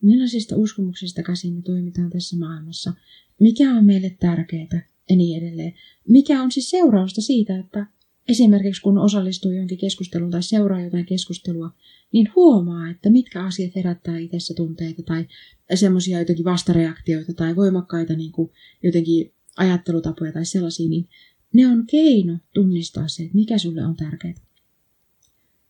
millaisista 0.01 0.57
uskomuksista 0.57 1.23
käsin 1.23 1.55
me 1.55 1.63
toimitaan 1.63 2.11
tässä 2.11 2.37
maailmassa, 2.37 2.93
mikä 3.41 3.71
on 3.71 3.85
meille 3.85 4.17
tärkeää 4.21 4.89
ja 5.11 5.17
niin 5.17 5.43
edelleen. 5.43 5.73
Mikä 6.09 6.43
on 6.43 6.53
siis 6.53 6.71
seurausta 6.71 7.21
siitä, 7.21 7.59
että 7.59 7.87
esimerkiksi 8.29 8.83
kun 8.83 8.99
osallistuu 8.99 9.51
johonkin 9.51 9.79
keskusteluun 9.79 10.31
tai 10.31 10.43
seuraa 10.43 10.81
jotain 10.81 11.07
keskustelua, 11.07 11.71
niin 12.13 12.29
huomaa, 12.37 12.91
että 12.91 13.11
mitkä 13.11 13.45
asiat 13.45 13.75
herättää 13.77 14.19
itsessä 14.19 14.55
tunteita 14.55 15.03
tai 15.03 15.27
semmoisia 15.75 16.19
jotenkin 16.19 16.45
vastareaktioita 16.45 17.35
tai 17.35 17.57
voimakkaita 17.57 18.15
niin 18.15 18.33
kuin 18.33 18.51
jotenkin 18.83 19.33
ajattelutapoja 19.57 20.33
tai 20.33 20.45
sellaisia, 20.45 20.89
niin 20.89 21.09
ne 21.55 21.67
on 21.67 21.87
keino 21.87 22.39
tunnistaa 22.55 23.09
se, 23.09 23.23
että 23.23 23.35
mikä 23.35 23.59
sulle 23.59 23.85
on 23.85 23.97
tärkeää. 23.97 24.35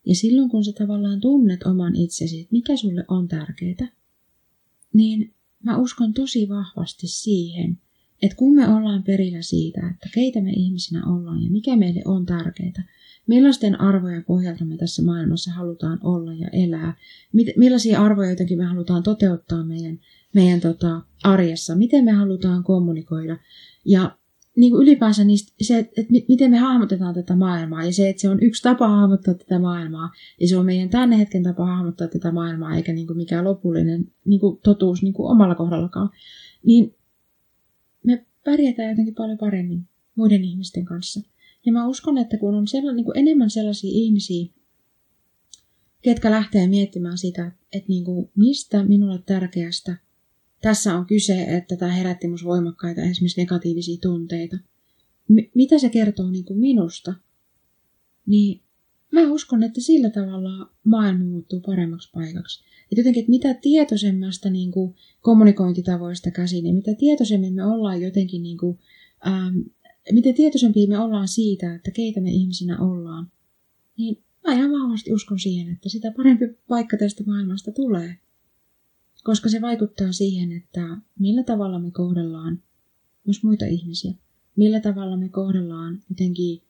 Ja 0.07 0.15
silloin 0.15 0.51
kun 0.51 0.65
sä 0.65 0.73
tavallaan 0.73 1.21
tunnet 1.21 1.63
oman 1.63 1.97
itsesi, 1.97 2.41
että 2.41 2.53
mikä 2.53 2.77
sulle 2.77 3.05
on 3.09 3.29
tärkeää, 3.29 3.89
niin 4.95 5.35
mä 5.63 5.79
uskon 5.79 6.15
tosi 6.15 6.49
vahvasti 6.49 7.07
siihen, 7.07 7.79
että 8.23 8.37
kun 8.37 8.55
me 8.55 8.69
ollaan 8.69 9.03
perillä 9.03 9.43
siitä, 9.43 9.89
että 9.91 10.09
keitä 10.15 10.41
me 10.41 10.51
ihmisinä 10.51 11.07
ollaan 11.07 11.43
ja 11.43 11.51
mikä 11.51 11.77
meille 11.77 12.03
on 12.05 12.27
tärkeää, 12.27 12.85
millaisten 13.27 13.81
arvojen 13.81 14.25
pohjalta 14.25 14.65
me 14.65 14.77
tässä 14.77 15.03
maailmassa 15.03 15.51
halutaan 15.53 15.99
olla 16.03 16.35
ja 16.35 16.49
elää, 16.49 16.97
millaisia 17.57 18.05
arvoja 18.05 18.31
jotenkin 18.31 18.59
me 18.59 18.65
halutaan 18.65 19.03
toteuttaa 19.03 19.65
meidän, 19.65 20.01
meidän 20.35 20.61
tota, 20.61 21.03
arjessa, 21.23 21.75
miten 21.75 22.05
me 22.05 22.13
halutaan 22.13 22.65
kommunikoida 22.65 23.39
ja 23.85 24.19
niin 24.57 24.73
kuin 24.73 24.83
ylipäänsä 24.83 25.25
niistä, 25.25 25.53
se, 25.63 25.79
että, 25.79 25.93
että 26.01 26.13
miten 26.29 26.51
me 26.51 26.59
hahmotetaan 26.59 27.15
tätä 27.15 27.37
maailmaa 27.37 27.85
ja 27.85 27.93
se, 27.93 28.09
että 28.09 28.21
se 28.23 28.29
on 28.29 28.43
yksi 28.43 28.63
tapa 28.63 28.89
hahmottaa 28.89 29.35
tätä 29.35 29.59
maailmaa 29.59 30.11
ja 30.41 30.49
se 30.49 30.57
on 30.57 30.67
meidän 30.67 30.89
tänne 30.89 31.19
hetken 31.19 31.43
tapa 31.43 31.67
hahmottaa 31.67 32.09
tätä 32.09 32.33
maailmaa 32.33 32.75
eikä 32.75 32.93
niin 32.93 33.07
kuin 33.07 33.17
mikään 33.17 33.45
lopullinen 33.45 34.13
niin 34.25 34.41
kuin 34.41 34.61
totuus 34.63 35.03
niin 35.03 35.13
kuin 35.13 35.31
omalla 35.31 35.55
kohdallakaan, 35.55 36.11
niin 36.67 36.95
me 38.05 38.27
pärjätään 38.45 38.91
jotenkin 38.91 39.15
paljon 39.15 39.39
paremmin 39.39 39.89
muiden 40.15 40.45
ihmisten 40.45 40.85
kanssa. 40.85 41.21
Ja 41.67 41.73
mä 41.73 41.89
uskon, 41.89 42.19
että 42.19 42.39
kun 42.39 42.55
on 42.55 42.69
sellainen, 42.69 42.97
niin 42.97 43.05
kuin 43.05 43.19
enemmän 43.19 43.51
sellaisia 43.51 43.91
ihmisiä, 43.93 44.47
ketkä 46.03 46.31
lähtee 46.31 46.67
miettimään 46.67 47.19
sitä, 47.19 47.53
että 47.73 47.89
niin 47.89 48.05
kuin, 48.05 48.31
mistä 48.37 48.85
minulle 48.85 49.23
tärkeästä 49.27 49.97
tässä 50.65 50.97
on 50.99 51.07
kyse, 51.07 51.43
että 51.43 51.77
tämä 51.77 51.93
herätti 51.93 52.27
minussa 52.27 52.47
voimakkaita 52.47 53.03
esimerkiksi 53.03 53.41
negatiivisia 53.41 53.99
tunteita. 54.03 54.57
M- 55.29 55.51
mitä 55.55 55.79
se 55.79 55.89
kertoo 55.89 56.31
niin 56.31 56.45
kuin 56.45 56.61
minusta? 56.61 57.15
Niin 58.27 58.61
mä 59.13 59.21
uskon, 59.33 59.63
että 59.63 59.81
sillä 59.81 60.11
tavalla 60.11 60.71
maailma 60.85 61.25
muuttuu 61.25 61.61
paremmaksi 61.61 62.11
paikaksi. 62.15 62.65
Että 62.83 63.01
jotenkin, 63.01 63.21
että 63.21 63.31
mitä 63.31 63.55
tietoisemmasta 63.55 64.51
niin 64.51 64.73
kuin 64.73 64.95
kommunikointitavoista 65.21 66.31
käsin 66.31 66.67
ja 66.67 66.75
mitä 66.75 66.95
tietoisemmin 66.95 67.55
me 67.55 67.65
ollaan 67.65 68.03
jotenkin, 68.03 68.43
niin 68.43 68.59
kuin, 68.59 68.79
ähm, 69.27 69.59
mitä 70.13 70.33
tietoisempia 70.33 70.89
me 70.89 70.99
ollaan 70.99 71.29
siitä, 71.29 71.75
että 71.75 71.91
keitä 71.91 72.21
me 72.21 72.31
ihmisinä 72.31 72.79
ollaan, 72.79 73.31
niin 73.99 74.23
mä 74.47 74.55
ihan 74.55 74.73
vahvasti 74.73 75.13
uskon 75.13 75.39
siihen, 75.39 75.73
että 75.73 75.89
sitä 75.89 76.13
parempi 76.17 76.45
paikka 76.69 76.97
tästä 76.97 77.25
maailmasta 77.27 77.73
tulee 77.73 78.17
koska 79.25 79.49
se 79.49 79.61
vaikuttaa 79.61 80.13
siihen, 80.13 80.53
että 80.53 80.97
millä 81.19 81.43
tavalla 81.43 81.79
me 81.79 81.91
kohdellaan 81.91 82.63
myös 83.27 83.43
muita 83.43 83.65
ihmisiä. 83.65 84.15
Millä 84.57 84.81
tavalla 84.81 85.17
me 85.17 85.29
kohdellaan 85.29 86.03
jotenkin 86.11 86.63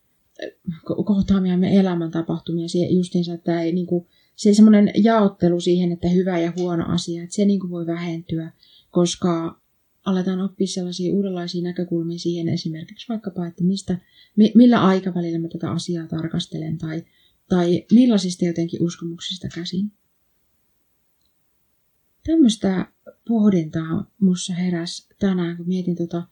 kohtaamiamme 1.05 1.77
elämäntapahtumia 1.79 2.67
justiinsa, 2.91 3.35
että 3.35 3.63
ei 3.63 3.73
niin 3.73 3.87
kuin, 3.87 4.07
se 4.37 4.55
semmoinen 4.55 4.91
jaottelu 5.05 5.61
siihen, 5.61 5.93
että 5.93 6.09
hyvä 6.09 6.39
ja 6.39 6.53
huono 6.57 6.85
asia, 6.89 7.23
että 7.23 7.37
se 7.37 7.45
niin 7.45 7.61
kuin 7.61 7.71
voi 7.71 7.87
vähentyä, 7.87 8.53
koska 8.91 9.61
aletaan 10.05 10.41
oppia 10.41 10.67
sellaisia 10.67 11.15
uudenlaisia 11.15 11.63
näkökulmia 11.63 12.19
siihen 12.19 12.49
esimerkiksi 12.49 13.09
vaikkapa, 13.09 13.47
että 13.47 13.65
mistä, 13.65 13.99
millä 14.55 14.83
aikavälillä 14.83 15.39
mä 15.39 15.49
tätä 15.49 15.71
asiaa 15.71 16.07
tarkastelen 16.07 16.79
tai, 16.79 17.05
tai 17.49 17.87
millaisista 17.93 18.45
jotenkin 18.45 18.83
uskomuksista 18.83 19.49
käsin 19.55 19.93
tämmöistä 22.27 22.87
pohdintaa 23.29 24.11
mussa 24.21 24.55
heräs 24.55 25.09
tänään, 25.19 25.57
kun 25.57 25.69
mietin 25.69 25.97
tota, 25.97 26.23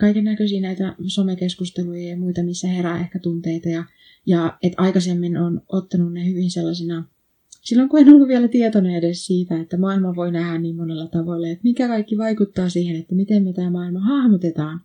kaiken 0.00 0.24
näköisiä 0.24 0.60
näitä 0.60 0.96
somekeskusteluja 1.06 2.08
ja 2.08 2.16
muita, 2.16 2.42
missä 2.42 2.68
herää 2.68 3.00
ehkä 3.00 3.18
tunteita. 3.18 3.68
Ja, 3.68 3.84
ja 4.26 4.58
että 4.62 4.82
aikaisemmin 4.82 5.36
on 5.36 5.62
ottanut 5.68 6.12
ne 6.12 6.26
hyvin 6.26 6.50
sellaisina, 6.50 7.08
silloin 7.62 7.88
kun 7.88 8.00
en 8.00 8.08
ollut 8.08 8.28
vielä 8.28 8.48
tietoinen 8.48 8.94
edes 8.94 9.26
siitä, 9.26 9.60
että 9.60 9.78
maailma 9.78 10.16
voi 10.16 10.32
nähdä 10.32 10.58
niin 10.58 10.76
monella 10.76 11.06
tavalla, 11.06 11.48
että 11.48 11.64
mikä 11.64 11.88
kaikki 11.88 12.18
vaikuttaa 12.18 12.68
siihen, 12.68 12.96
että 12.96 13.14
miten 13.14 13.44
me 13.44 13.52
tämä 13.52 13.70
maailma 13.70 14.00
hahmotetaan. 14.00 14.80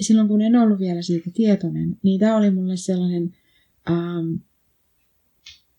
Silloin 0.00 0.28
kun 0.28 0.42
en 0.42 0.56
ollut 0.56 0.78
vielä 0.78 1.02
siitä 1.02 1.30
tietoinen, 1.34 1.96
niin 2.02 2.20
tämä 2.20 2.36
oli 2.36 2.50
mulle 2.50 2.76
sellainen 2.76 3.34
ähm, 3.90 4.34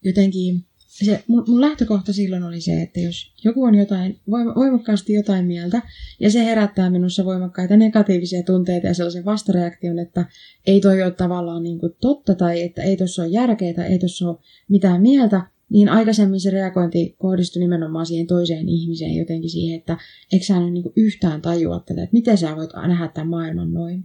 jotenkin 0.04 0.66
se, 1.06 1.24
mun, 1.28 1.44
mun 1.48 1.62
lähtökohta 1.62 2.14
silloin 2.14 2.44
oli 2.44 2.62
se, 2.62 2.82
että 2.82 3.00
jos 3.00 3.34
joku 3.44 3.64
on 3.64 3.76
jotain, 3.76 4.20
voimakkaasti 4.30 5.14
jotain 5.14 5.46
mieltä, 5.46 5.82
ja 6.20 6.32
se 6.32 6.46
herättää 6.46 6.90
minussa 6.90 7.26
voimakkaita 7.26 7.78
negatiivisia 7.78 8.44
tunteita 8.44 8.88
ja 8.88 8.94
sellaisen 8.94 9.26
vastareaktion, 9.26 10.00
että 10.00 10.26
ei 10.68 10.82
toi 10.82 11.04
ole 11.04 11.12
tavallaan 11.12 11.64
niin 11.64 11.80
kuin 11.80 11.96
totta, 12.02 12.36
tai 12.36 12.62
että 12.62 12.82
ei 12.84 12.98
tuossa 12.98 13.22
ole 13.22 13.30
järkeä, 13.30 13.74
tai 13.74 13.86
ei 13.86 14.00
tuossa 14.00 14.30
ole 14.30 14.38
mitään 14.70 15.02
mieltä, 15.02 15.42
niin 15.70 15.90
aikaisemmin 15.90 16.40
se 16.40 16.50
reagointi 16.50 17.16
kohdistui 17.18 17.60
nimenomaan 17.60 18.06
siihen 18.06 18.28
toiseen 18.28 18.70
ihmiseen 18.70 19.16
jotenkin 19.16 19.50
siihen, 19.50 19.80
että 19.80 19.98
eikö 20.34 20.46
sä 20.46 20.60
nyt 20.60 20.74
niin 20.74 20.94
yhtään 20.96 21.42
tajua 21.42 21.80
tätä, 21.80 22.04
että 22.04 22.14
miten 22.14 22.38
sä 22.38 22.56
voit 22.56 22.70
nähdä 22.88 23.08
tämän 23.08 23.30
maailman 23.30 23.74
noin. 23.74 24.04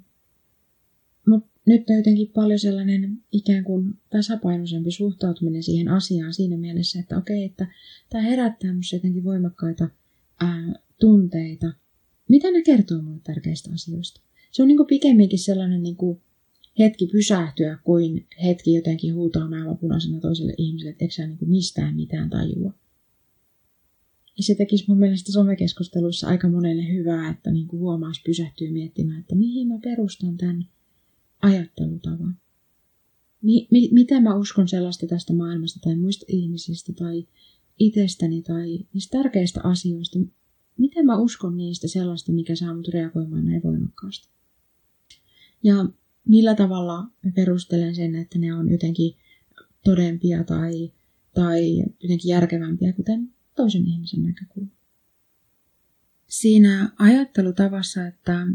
Nyt 1.67 1.91
on 1.91 1.97
jotenkin 1.97 2.29
paljon 2.29 2.59
sellainen 2.59 3.23
ikään 3.33 3.65
kuin 3.65 3.95
tasapainoisempi 4.11 4.91
suhtautuminen 4.91 5.63
siihen 5.63 5.89
asiaan 5.89 6.35
siinä 6.35 6.57
mielessä, 6.57 7.01
että 7.01 7.19
okei, 7.19 7.45
että 7.45 7.67
tämä 8.11 8.25
herättää 8.25 8.73
minussa 8.73 8.97
jotenkin 8.97 9.25
voimakkaita 9.25 9.89
ää, 10.41 10.75
tunteita. 11.01 11.73
Mitä 12.29 12.51
ne 12.51 12.63
kertoo 12.63 12.99
minulle 12.99 13.21
tärkeistä 13.25 13.71
asioista? 13.75 14.21
Se 14.51 14.63
on 14.63 14.69
niin 14.69 14.77
kuin 14.77 14.87
pikemminkin 14.87 15.39
sellainen 15.39 15.83
niin 15.83 15.97
kuin 15.97 16.21
hetki 16.79 17.07
pysähtyä 17.07 17.79
kuin 17.85 18.27
hetki 18.45 18.75
jotenkin 18.75 19.15
huutaa 19.15 19.49
naama 19.49 19.75
punaisena 19.75 20.21
toiselle 20.21 20.55
ihmiselle, 20.59 20.91
että 20.91 21.05
eikö 21.05 21.27
niin 21.27 21.39
kuin 21.39 21.51
mistään 21.51 21.97
mitään 21.97 22.31
tajua. 22.31 22.75
Ja 24.37 24.43
se 24.43 24.55
tekisi 24.55 24.85
mun 24.89 24.99
mielestä 24.99 25.33
somekeskusteluissa 25.33 26.27
aika 26.29 26.49
monelle 26.49 26.93
hyvää, 26.93 27.31
että 27.31 27.51
niin 27.51 27.69
kuin 27.69 27.81
huomaisi 27.81 28.23
pysähtyä 28.27 28.71
miettimään, 28.71 29.21
että 29.21 29.35
mihin 29.35 29.69
mä 29.69 29.79
perustan 29.83 30.37
tämän 30.37 30.67
ajattelutavan. 31.45 32.37
Mi- 33.43 33.69
mi- 33.71 33.89
mitä 33.93 34.21
mä 34.21 34.35
uskon 34.35 34.69
sellaista 34.69 35.07
tästä 35.07 35.33
maailmasta 35.33 35.81
tai 35.81 35.97
muista 35.97 36.25
ihmisistä 36.29 36.93
tai 36.93 37.27
itsestäni 37.79 38.43
tai 38.43 38.79
niistä 38.93 39.19
tärkeistä 39.19 39.61
asioista. 39.65 40.19
Miten 40.79 41.07
mä 41.07 41.17
uskon 41.17 41.57
niistä 41.57 41.89
sellaista, 41.89 42.33
mikä 42.33 42.57
saa 42.57 42.75
mut 42.75 42.89
reagoimaan 42.89 43.45
näin 43.45 43.63
voimakkaasti. 43.63 44.29
Ja 45.63 45.75
millä 46.29 46.55
tavalla 46.55 47.03
mä 47.03 47.33
perustelen 47.35 47.95
sen, 47.95 48.15
että 48.15 48.39
ne 48.39 48.55
on 48.55 48.71
jotenkin 48.71 49.15
todempia 49.85 50.45
tai, 50.45 50.93
tai 51.35 51.79
jotenkin 51.79 52.29
järkevämpiä, 52.29 52.93
kuten 52.93 53.35
toisen 53.57 53.87
ihmisen 53.89 54.23
näkökulma. 54.23 54.71
Siinä 56.29 56.93
ajattelutavassa, 56.99 58.07
että 58.07 58.47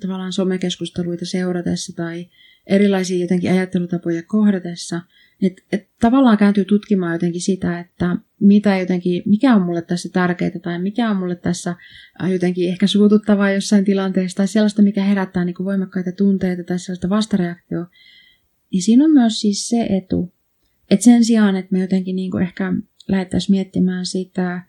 tavallaan 0.00 0.32
somekeskusteluita 0.32 1.26
seuratessa 1.26 1.96
tai 1.96 2.26
erilaisia 2.66 3.18
jotenkin 3.18 3.52
ajattelutapoja 3.52 4.22
kohdatessa, 4.22 5.00
että 5.42 5.62
et 5.72 5.88
tavallaan 6.00 6.38
kääntyy 6.38 6.64
tutkimaan 6.64 7.12
jotenkin 7.12 7.40
sitä, 7.40 7.80
että 7.80 8.16
mitä 8.40 8.78
jotenkin, 8.78 9.22
mikä 9.26 9.54
on 9.54 9.62
mulle 9.62 9.82
tässä 9.82 10.08
tärkeää 10.12 10.50
tai 10.62 10.78
mikä 10.78 11.10
on 11.10 11.16
mulle 11.16 11.36
tässä 11.36 11.76
jotenkin 12.30 12.68
ehkä 12.68 12.86
suututtavaa 12.86 13.50
jossain 13.50 13.84
tilanteessa 13.84 14.36
tai 14.36 14.48
sellaista, 14.48 14.82
mikä 14.82 15.04
herättää 15.04 15.44
niin 15.44 15.54
voimakkaita 15.64 16.12
tunteita 16.12 16.64
tai 16.64 16.78
sellaista 16.78 17.08
vastareaktioa. 17.08 17.86
Niin 18.72 18.82
siinä 18.82 19.04
on 19.04 19.10
myös 19.10 19.40
siis 19.40 19.68
se 19.68 19.86
etu, 19.90 20.32
että 20.90 21.04
sen 21.04 21.24
sijaan, 21.24 21.56
että 21.56 21.72
me 21.72 21.80
jotenkin 21.80 22.16
niin 22.16 22.42
ehkä 22.42 22.72
lähdettäisiin 23.08 23.54
miettimään 23.54 24.06
sitä, 24.06 24.62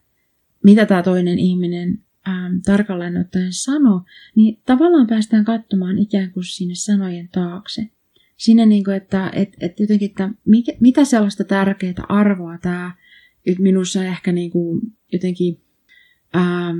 mitä 0.63 0.85
tämä 0.85 1.03
toinen 1.03 1.39
ihminen 1.39 1.99
ähm, 2.29 2.55
tarkalleen 2.65 3.17
ottaen 3.17 3.53
sanoo, 3.53 4.01
niin 4.35 4.61
tavallaan 4.65 5.07
päästään 5.07 5.45
katsomaan 5.45 5.97
ikään 5.97 6.31
kuin 6.31 6.43
sinne 6.43 6.75
sanojen 6.75 7.29
taakse. 7.31 7.89
Sinne, 8.37 8.65
niin 8.65 8.83
kuin, 8.83 8.95
että 8.95 9.31
et, 9.33 9.49
et 9.59 9.79
jotenkin, 9.79 10.09
että 10.09 10.29
mikä, 10.45 10.71
mitä 10.79 11.05
sellaista 11.05 11.43
tärkeää 11.43 12.05
arvoa 12.09 12.57
tämä 12.57 12.91
minussa 13.59 14.03
ehkä 14.03 14.31
niin 14.31 14.51
kuin 14.51 14.81
jotenkin, 15.13 15.61
ähm, 16.35 16.77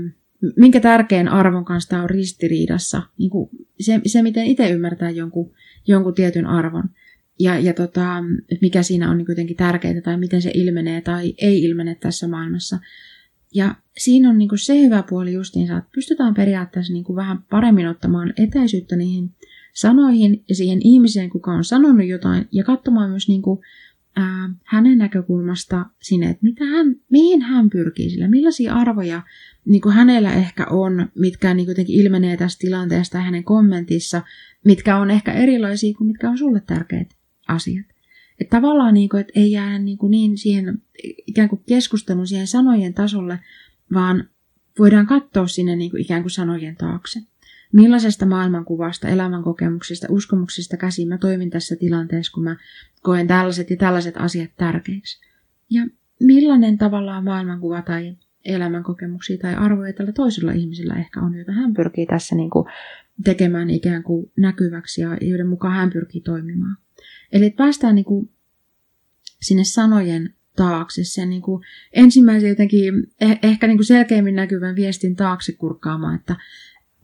minkä 0.55 0.79
tärkeän 0.79 1.27
arvon 1.27 1.65
kanssa 1.65 1.89
tämä 1.89 2.03
on 2.03 2.09
ristiriidassa. 2.09 3.01
Niin 3.17 3.29
kuin 3.29 3.49
se, 3.79 4.01
se, 4.05 4.21
miten 4.21 4.45
itse 4.45 4.69
ymmärtää 4.69 5.09
jonkun, 5.09 5.51
jonkun 5.87 6.13
tietyn 6.13 6.45
arvon 6.45 6.89
ja, 7.39 7.59
ja 7.59 7.73
tota, 7.73 8.23
mikä 8.61 8.83
siinä 8.83 9.11
on 9.11 9.17
niin 9.17 9.25
jotenkin 9.29 9.57
tärkeää 9.57 10.01
tai 10.01 10.17
miten 10.17 10.41
se 10.41 10.51
ilmenee 10.53 11.01
tai 11.01 11.33
ei 11.37 11.63
ilmene 11.63 11.95
tässä 11.95 12.27
maailmassa. 12.27 12.79
Ja 13.53 13.75
siinä 13.97 14.29
on 14.29 14.37
niin 14.37 14.49
kuin 14.49 14.59
se 14.59 14.81
hyvä 14.81 15.03
puoli 15.09 15.33
justiinsa, 15.33 15.77
että 15.77 15.89
pystytään 15.95 16.33
periaatteessa 16.33 16.93
niin 16.93 17.03
kuin 17.03 17.15
vähän 17.15 17.43
paremmin 17.49 17.87
ottamaan 17.87 18.33
etäisyyttä 18.37 18.95
niihin 18.95 19.31
sanoihin 19.73 20.43
ja 20.49 20.55
siihen 20.55 20.79
ihmiseen, 20.83 21.29
kuka 21.29 21.51
on 21.51 21.63
sanonut 21.63 22.07
jotain, 22.07 22.47
ja 22.51 22.63
katsomaan 22.63 23.09
myös 23.09 23.27
niin 23.27 23.41
kuin, 23.41 23.59
ää, 24.15 24.49
hänen 24.63 24.97
näkökulmasta 24.97 25.85
sinne, 26.01 26.29
että 26.29 26.43
mitä 26.43 26.65
hän, 26.65 26.95
mihin 27.09 27.41
hän 27.41 27.69
pyrkii 27.69 28.09
sillä, 28.09 28.27
millaisia 28.27 28.73
arvoja 28.73 29.21
niin 29.65 29.81
kuin 29.81 29.95
hänellä 29.95 30.33
ehkä 30.33 30.65
on, 30.65 31.09
mitkä 31.15 31.53
niin 31.53 31.65
kuin 31.65 31.85
ilmenee 31.87 32.37
tästä 32.37 32.59
tilanteesta 32.59 33.17
ja 33.17 33.23
hänen 33.23 33.43
kommentissa, 33.43 34.21
mitkä 34.65 34.97
on 34.97 35.11
ehkä 35.11 35.33
erilaisia 35.33 35.93
kuin 35.97 36.07
mitkä 36.07 36.29
on 36.29 36.37
sulle 36.37 36.61
tärkeitä 36.67 37.15
asiat. 37.47 37.85
Tavallaan 38.49 38.93
niin 38.93 39.09
kuin, 39.09 39.21
että 39.21 39.33
ei 39.35 39.51
jää 39.51 39.79
niin, 39.79 39.97
kuin 39.97 40.11
niin 40.11 40.37
siihen 40.37 40.81
ikään 41.27 41.49
kuin 41.49 41.61
keskustelun 41.67 42.27
siihen 42.27 42.47
sanojen 42.47 42.93
tasolle, 42.93 43.39
vaan 43.93 44.29
voidaan 44.79 45.07
katsoa 45.07 45.47
sinne 45.47 45.75
niin 45.75 45.91
kuin 45.91 46.01
ikään 46.01 46.21
kuin 46.21 46.31
sanojen 46.31 46.75
taakse. 46.75 47.19
Millaisesta 47.73 48.25
maailmankuvasta, 48.25 49.07
elämänkokemuksista, 49.07 50.07
uskomuksista 50.09 50.77
käsin 50.77 51.07
mä 51.07 51.17
toimin 51.17 51.49
tässä 51.49 51.75
tilanteessa, 51.75 52.33
kun 52.33 52.43
mä 52.43 52.55
koen 53.01 53.27
tällaiset 53.27 53.69
ja 53.69 53.77
tällaiset 53.77 54.15
asiat 54.17 54.49
tärkeiksi. 54.57 55.19
Ja 55.69 55.87
millainen 56.19 56.77
tavallaan 56.77 57.23
maailmankuva 57.23 57.81
tai 57.81 58.15
elämänkokemuksia 58.45 59.37
tai 59.37 59.55
arvoja 59.55 59.93
tällä 59.93 60.11
toisella 60.11 60.51
ihmisellä 60.51 60.95
ehkä 60.95 61.21
on, 61.21 61.35
joita 61.35 61.51
hän 61.51 61.73
pyrkii 61.73 62.05
tässä 62.05 62.35
niin 62.35 62.49
kuin 62.49 62.65
tekemään 63.23 63.69
ikään 63.69 64.03
kuin 64.03 64.31
näkyväksi 64.37 65.01
ja 65.01 65.17
joiden 65.21 65.47
mukaan 65.47 65.75
hän 65.75 65.89
pyrkii 65.89 66.21
toimimaan. 66.21 66.77
Eli 67.31 67.45
että 67.45 67.57
päästään 67.57 67.95
niin 67.95 68.05
kuin 68.05 68.29
sinne 69.41 69.63
sanojen 69.63 70.33
taakse, 70.55 71.03
sen 71.03 71.29
niin 71.29 71.41
kuin 71.41 71.63
ensimmäisen 71.93 72.49
jotenkin 72.49 72.93
eh- 73.23 73.39
ehkä 73.43 73.67
niin 73.67 73.77
kuin 73.77 73.85
selkeimmin 73.85 74.35
näkyvän 74.35 74.75
viestin 74.75 75.15
taakse 75.15 75.51
kurkkaamaan, 75.51 76.15
että 76.15 76.35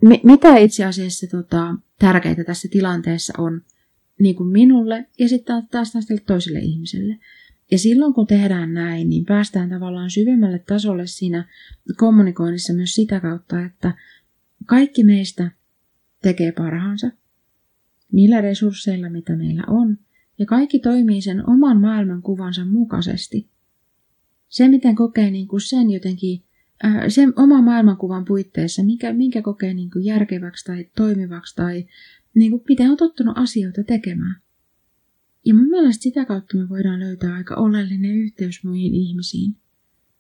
mi- 0.02 0.22
mitä 0.24 0.58
itse 0.58 0.86
asiassa 0.86 1.28
tota, 1.28 1.76
tärkeää 2.00 2.44
tässä 2.46 2.68
tilanteessa 2.72 3.34
on 3.38 3.62
niin 4.20 4.36
kuin 4.36 4.50
minulle 4.50 5.06
ja 5.20 5.30
sitten 5.30 5.68
taas 5.72 5.92
taas 5.92 6.08
toiselle 6.28 6.60
ihmiselle. 6.60 7.20
Ja 7.72 7.80
silloin 7.80 8.14
kun 8.14 8.28
tehdään 8.28 8.74
näin, 8.74 9.10
niin 9.10 9.26
päästään 9.26 9.70
tavallaan 9.70 10.10
syvemmälle 10.10 10.60
tasolle 10.60 11.08
siinä 11.08 11.48
kommunikoinnissa 11.98 12.74
myös 12.74 12.94
sitä 12.94 13.20
kautta, 13.20 13.62
että 13.62 13.94
kaikki 14.66 15.04
meistä 15.04 15.52
tekee 16.22 16.52
parhaansa 16.52 17.12
niillä 18.12 18.42
resursseilla, 18.42 19.10
mitä 19.10 19.36
meillä 19.36 19.64
on, 19.68 19.98
ja 20.40 20.46
kaikki 20.46 20.80
toimii 20.80 21.22
sen 21.22 21.50
oman 21.50 21.82
maailmankuvansa 21.82 22.66
mukaisesti. 22.66 23.50
Se, 24.50 24.68
miten 24.68 24.96
kokee 24.96 25.32
niin 25.32 25.48
kuin 25.48 25.62
sen 25.62 25.92
jotenkin, 25.92 26.44
äh, 26.86 27.04
sen 27.08 27.34
oman 27.36 27.64
maailmankuvan 27.64 28.26
puitteissa, 28.26 28.84
minkä, 28.84 29.14
minkä 29.14 29.42
kokee 29.42 29.74
niin 29.74 29.92
kuin 29.92 30.06
järkeväksi 30.06 30.66
tai 30.66 30.90
toimivaksi 30.96 31.56
tai 31.56 31.86
niin 32.36 32.52
kuin 32.52 32.64
miten 32.70 32.92
on 32.92 32.98
tottunut 32.98 33.38
asioita 33.38 33.84
tekemään. 33.84 34.36
Ja 35.46 35.54
mun 35.54 35.70
mielestä 35.70 36.04
sitä 36.04 36.26
kautta 36.26 36.58
me 36.58 36.70
voidaan 36.70 37.00
löytää 37.00 37.34
aika 37.34 37.56
oleellinen 37.56 38.16
yhteys 38.16 38.64
muihin 38.64 38.94
ihmisiin. 38.94 39.56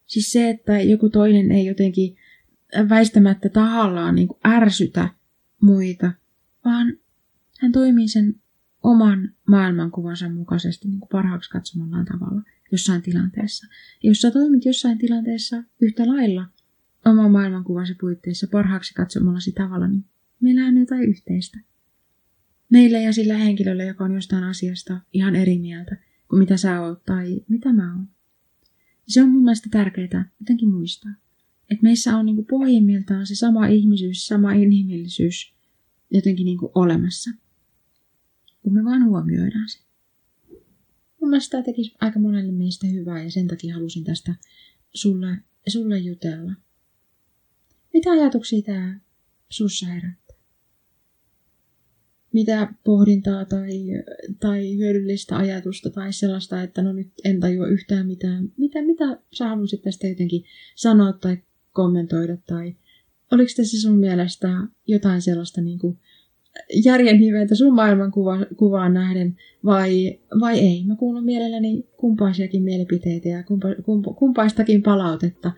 Siis 0.05 0.31
se, 0.31 0.49
että 0.49 0.81
joku 0.81 1.09
toinen 1.09 1.51
ei 1.51 1.65
jotenkin 1.65 2.17
väistämättä 2.89 3.49
tahallaan 3.49 4.15
niin 4.15 4.27
kuin 4.27 4.39
ärsytä 4.45 5.09
muita, 5.61 6.11
vaan 6.65 6.97
hän 7.59 7.71
toimii 7.71 8.07
sen 8.07 8.35
oman 8.85 9.33
maailmankuvansa 9.47 10.29
mukaisesti 10.29 10.87
niin 10.87 10.99
kuin 10.99 11.09
parhaaksi 11.09 11.49
katsomallaan 11.49 12.05
tavalla 12.05 12.41
jossain 12.71 13.01
tilanteessa. 13.01 13.67
Ja 14.03 14.09
jos 14.09 14.21
sä 14.21 14.31
toimit 14.31 14.65
jossain 14.65 14.97
tilanteessa 14.97 15.63
yhtä 15.81 16.07
lailla 16.07 16.45
oman 17.05 17.31
maailmankuvansa 17.31 17.93
puitteissa 17.99 18.47
parhaaksi 18.51 18.93
katsomallasi 18.93 19.51
tavalla, 19.51 19.87
niin 19.87 20.05
meillä 20.41 20.65
on 20.65 20.77
jotain 20.77 21.09
yhteistä. 21.09 21.59
Meillä 22.69 22.99
ja 22.99 23.13
sillä 23.13 23.37
henkilöllä, 23.37 23.83
joka 23.83 24.03
on 24.03 24.13
jostain 24.13 24.43
asiasta 24.43 25.01
ihan 25.13 25.35
eri 25.35 25.59
mieltä 25.59 25.97
kuin 26.29 26.39
mitä 26.39 26.57
sä 26.57 26.81
oot 26.81 27.03
tai 27.03 27.41
mitä 27.47 27.73
mä 27.73 27.95
oon. 27.95 28.07
Se 29.07 29.23
on 29.23 29.29
mun 29.29 29.43
mielestä 29.43 29.69
tärkeää 29.71 30.31
jotenkin 30.39 30.69
muistaa. 30.69 31.11
Että 31.69 31.83
meissä 31.83 32.17
on 32.17 32.25
niin 32.25 32.45
pohjimmiltaan 32.45 33.27
se 33.27 33.35
sama 33.35 33.67
ihmisyys, 33.67 34.27
sama 34.27 34.53
inhimillisyys 34.53 35.55
jotenkin 36.11 36.45
niin 36.45 36.59
olemassa– 36.75 37.31
kun 38.65 38.73
me 38.73 38.83
vaan 38.83 39.05
huomioidaan 39.05 39.69
se. 39.69 39.79
Mun 41.21 41.29
mielestä 41.29 41.51
tämä 41.51 41.63
tekisi 41.63 41.95
aika 42.01 42.19
monelle 42.19 42.51
meistä 42.51 42.87
hyvää 42.87 43.23
ja 43.23 43.31
sen 43.31 43.47
takia 43.47 43.73
halusin 43.73 44.03
tästä 44.03 44.35
sulle, 44.93 45.37
sulle 45.67 45.97
jutella. 45.97 46.51
Mitä 47.93 48.11
ajatuksia 48.11 48.61
tämä 48.61 48.99
sussa 49.49 49.85
herättää? 49.85 50.37
Mitä 52.33 52.73
pohdintaa 52.83 53.45
tai, 53.45 53.71
tai 54.39 54.77
hyödyllistä 54.77 55.37
ajatusta 55.37 55.89
tai 55.89 56.13
sellaista, 56.13 56.63
että 56.63 56.81
no 56.81 56.93
nyt 56.93 57.11
en 57.23 57.39
tajua 57.39 57.67
yhtään 57.67 58.07
mitään. 58.07 58.51
Mitä, 58.57 58.81
mitä 58.81 59.17
sä 59.33 59.47
haluaisit 59.47 59.81
tästä 59.81 60.07
jotenkin 60.07 60.43
sanoa 60.75 61.13
tai 61.13 61.37
kommentoida 61.71 62.37
tai 62.37 62.75
oliko 63.31 63.51
tässä 63.57 63.81
sun 63.81 63.97
mielestä 63.97 64.49
jotain 64.87 65.21
sellaista 65.21 65.61
niin 65.61 65.79
kuin 65.79 65.99
järjen 66.85 67.19
hiveitä 67.19 67.55
sun 67.55 67.75
maailmankuvaan 67.75 68.93
nähden 68.93 69.37
vai, 69.65 70.19
vai 70.39 70.59
ei. 70.59 70.83
Mä 70.85 70.95
kuulun 70.95 71.23
mielelläni 71.23 71.85
kumpaisiakin 71.97 72.63
mielipiteitä 72.63 73.29
ja 73.29 73.43
kumpa, 73.43 73.67
kumpa, 73.83 74.13
kumpaistakin 74.13 74.83
palautetta, 74.83 75.51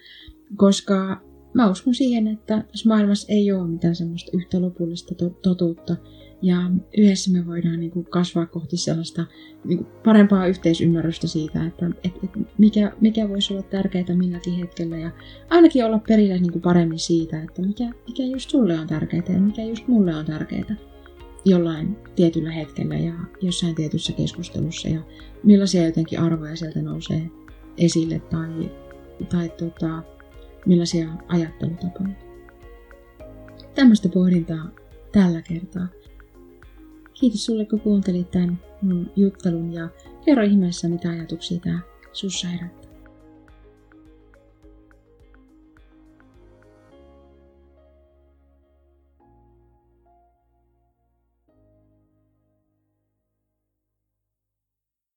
koska 0.56 1.22
mä 1.54 1.70
uskon 1.70 1.94
siihen, 1.94 2.28
että 2.28 2.64
tässä 2.72 2.90
maailmassa 2.90 3.34
ei 3.34 3.52
ole 3.52 3.68
mitään 3.68 3.96
semmoista 3.96 4.32
yhtä 4.34 4.62
lopullista 4.62 5.16
to- 5.16 5.40
totuutta. 5.42 5.96
Ja 6.42 6.58
yhdessä 6.98 7.32
me 7.32 7.46
voidaan 7.46 7.80
niin 7.80 7.92
kuin 7.92 8.06
kasvaa 8.06 8.46
kohti 8.46 8.78
sellaista 8.78 9.26
niin 9.64 9.78
kuin 9.78 9.88
parempaa 10.04 10.48
yhteisymmärrystä 10.48 11.28
siitä, 11.28 11.66
että 11.66 11.86
et, 12.04 12.14
et 12.24 12.30
mikä, 12.58 12.92
mikä 13.02 13.30
voisi 13.30 13.54
olla 13.54 13.64
tärkeää 13.64 14.16
milläkin 14.16 14.54
hetkellä. 14.54 14.98
Ja 14.98 15.12
ainakin 15.50 15.86
olla 15.86 16.00
perillä 16.08 16.38
niin 16.38 16.52
kuin 16.52 16.62
paremmin 16.62 17.00
siitä, 17.00 17.44
että 17.44 17.62
mikä, 17.62 17.92
mikä 18.08 18.24
just 18.24 18.50
sulle 18.50 18.80
on 18.80 18.88
tärkeää 18.88 19.24
ja 19.34 19.42
mikä 19.42 19.64
just 19.64 19.88
mulle 19.88 20.16
on 20.16 20.26
tärkeää 20.26 20.76
jollain 21.46 21.98
tietyllä 22.16 22.52
hetkellä 22.52 22.96
ja 22.96 23.14
jossain 23.42 23.76
tietyssä 23.76 24.14
keskustelussa 24.14 24.88
ja 24.88 25.02
millaisia 25.44 25.86
jotenkin 25.86 26.20
arvoja 26.20 26.56
sieltä 26.56 26.82
nousee 26.82 27.32
esille 27.78 28.20
tai, 28.20 28.72
tai 29.30 29.50
tota, 29.50 30.04
millaisia 30.66 31.10
ajattelutapoja. 31.28 32.10
Tämmöistä 33.76 34.10
pohdintaa 34.10 34.70
tällä 35.12 35.42
kertaa. 35.42 35.88
Kiitos 37.20 37.46
sulle, 37.46 37.66
kun 37.66 37.80
kuuntelit 37.80 38.32
tämän 38.32 38.60
mun 38.82 39.12
juttelun 39.16 39.74
ja 39.74 39.90
kerro 40.26 40.44
ihmeessä, 40.44 40.88
mitä 40.88 41.10
ajatuksia 41.10 41.60
tämä 41.60 41.80
sussa 42.14 42.48
herättää. 42.48 42.87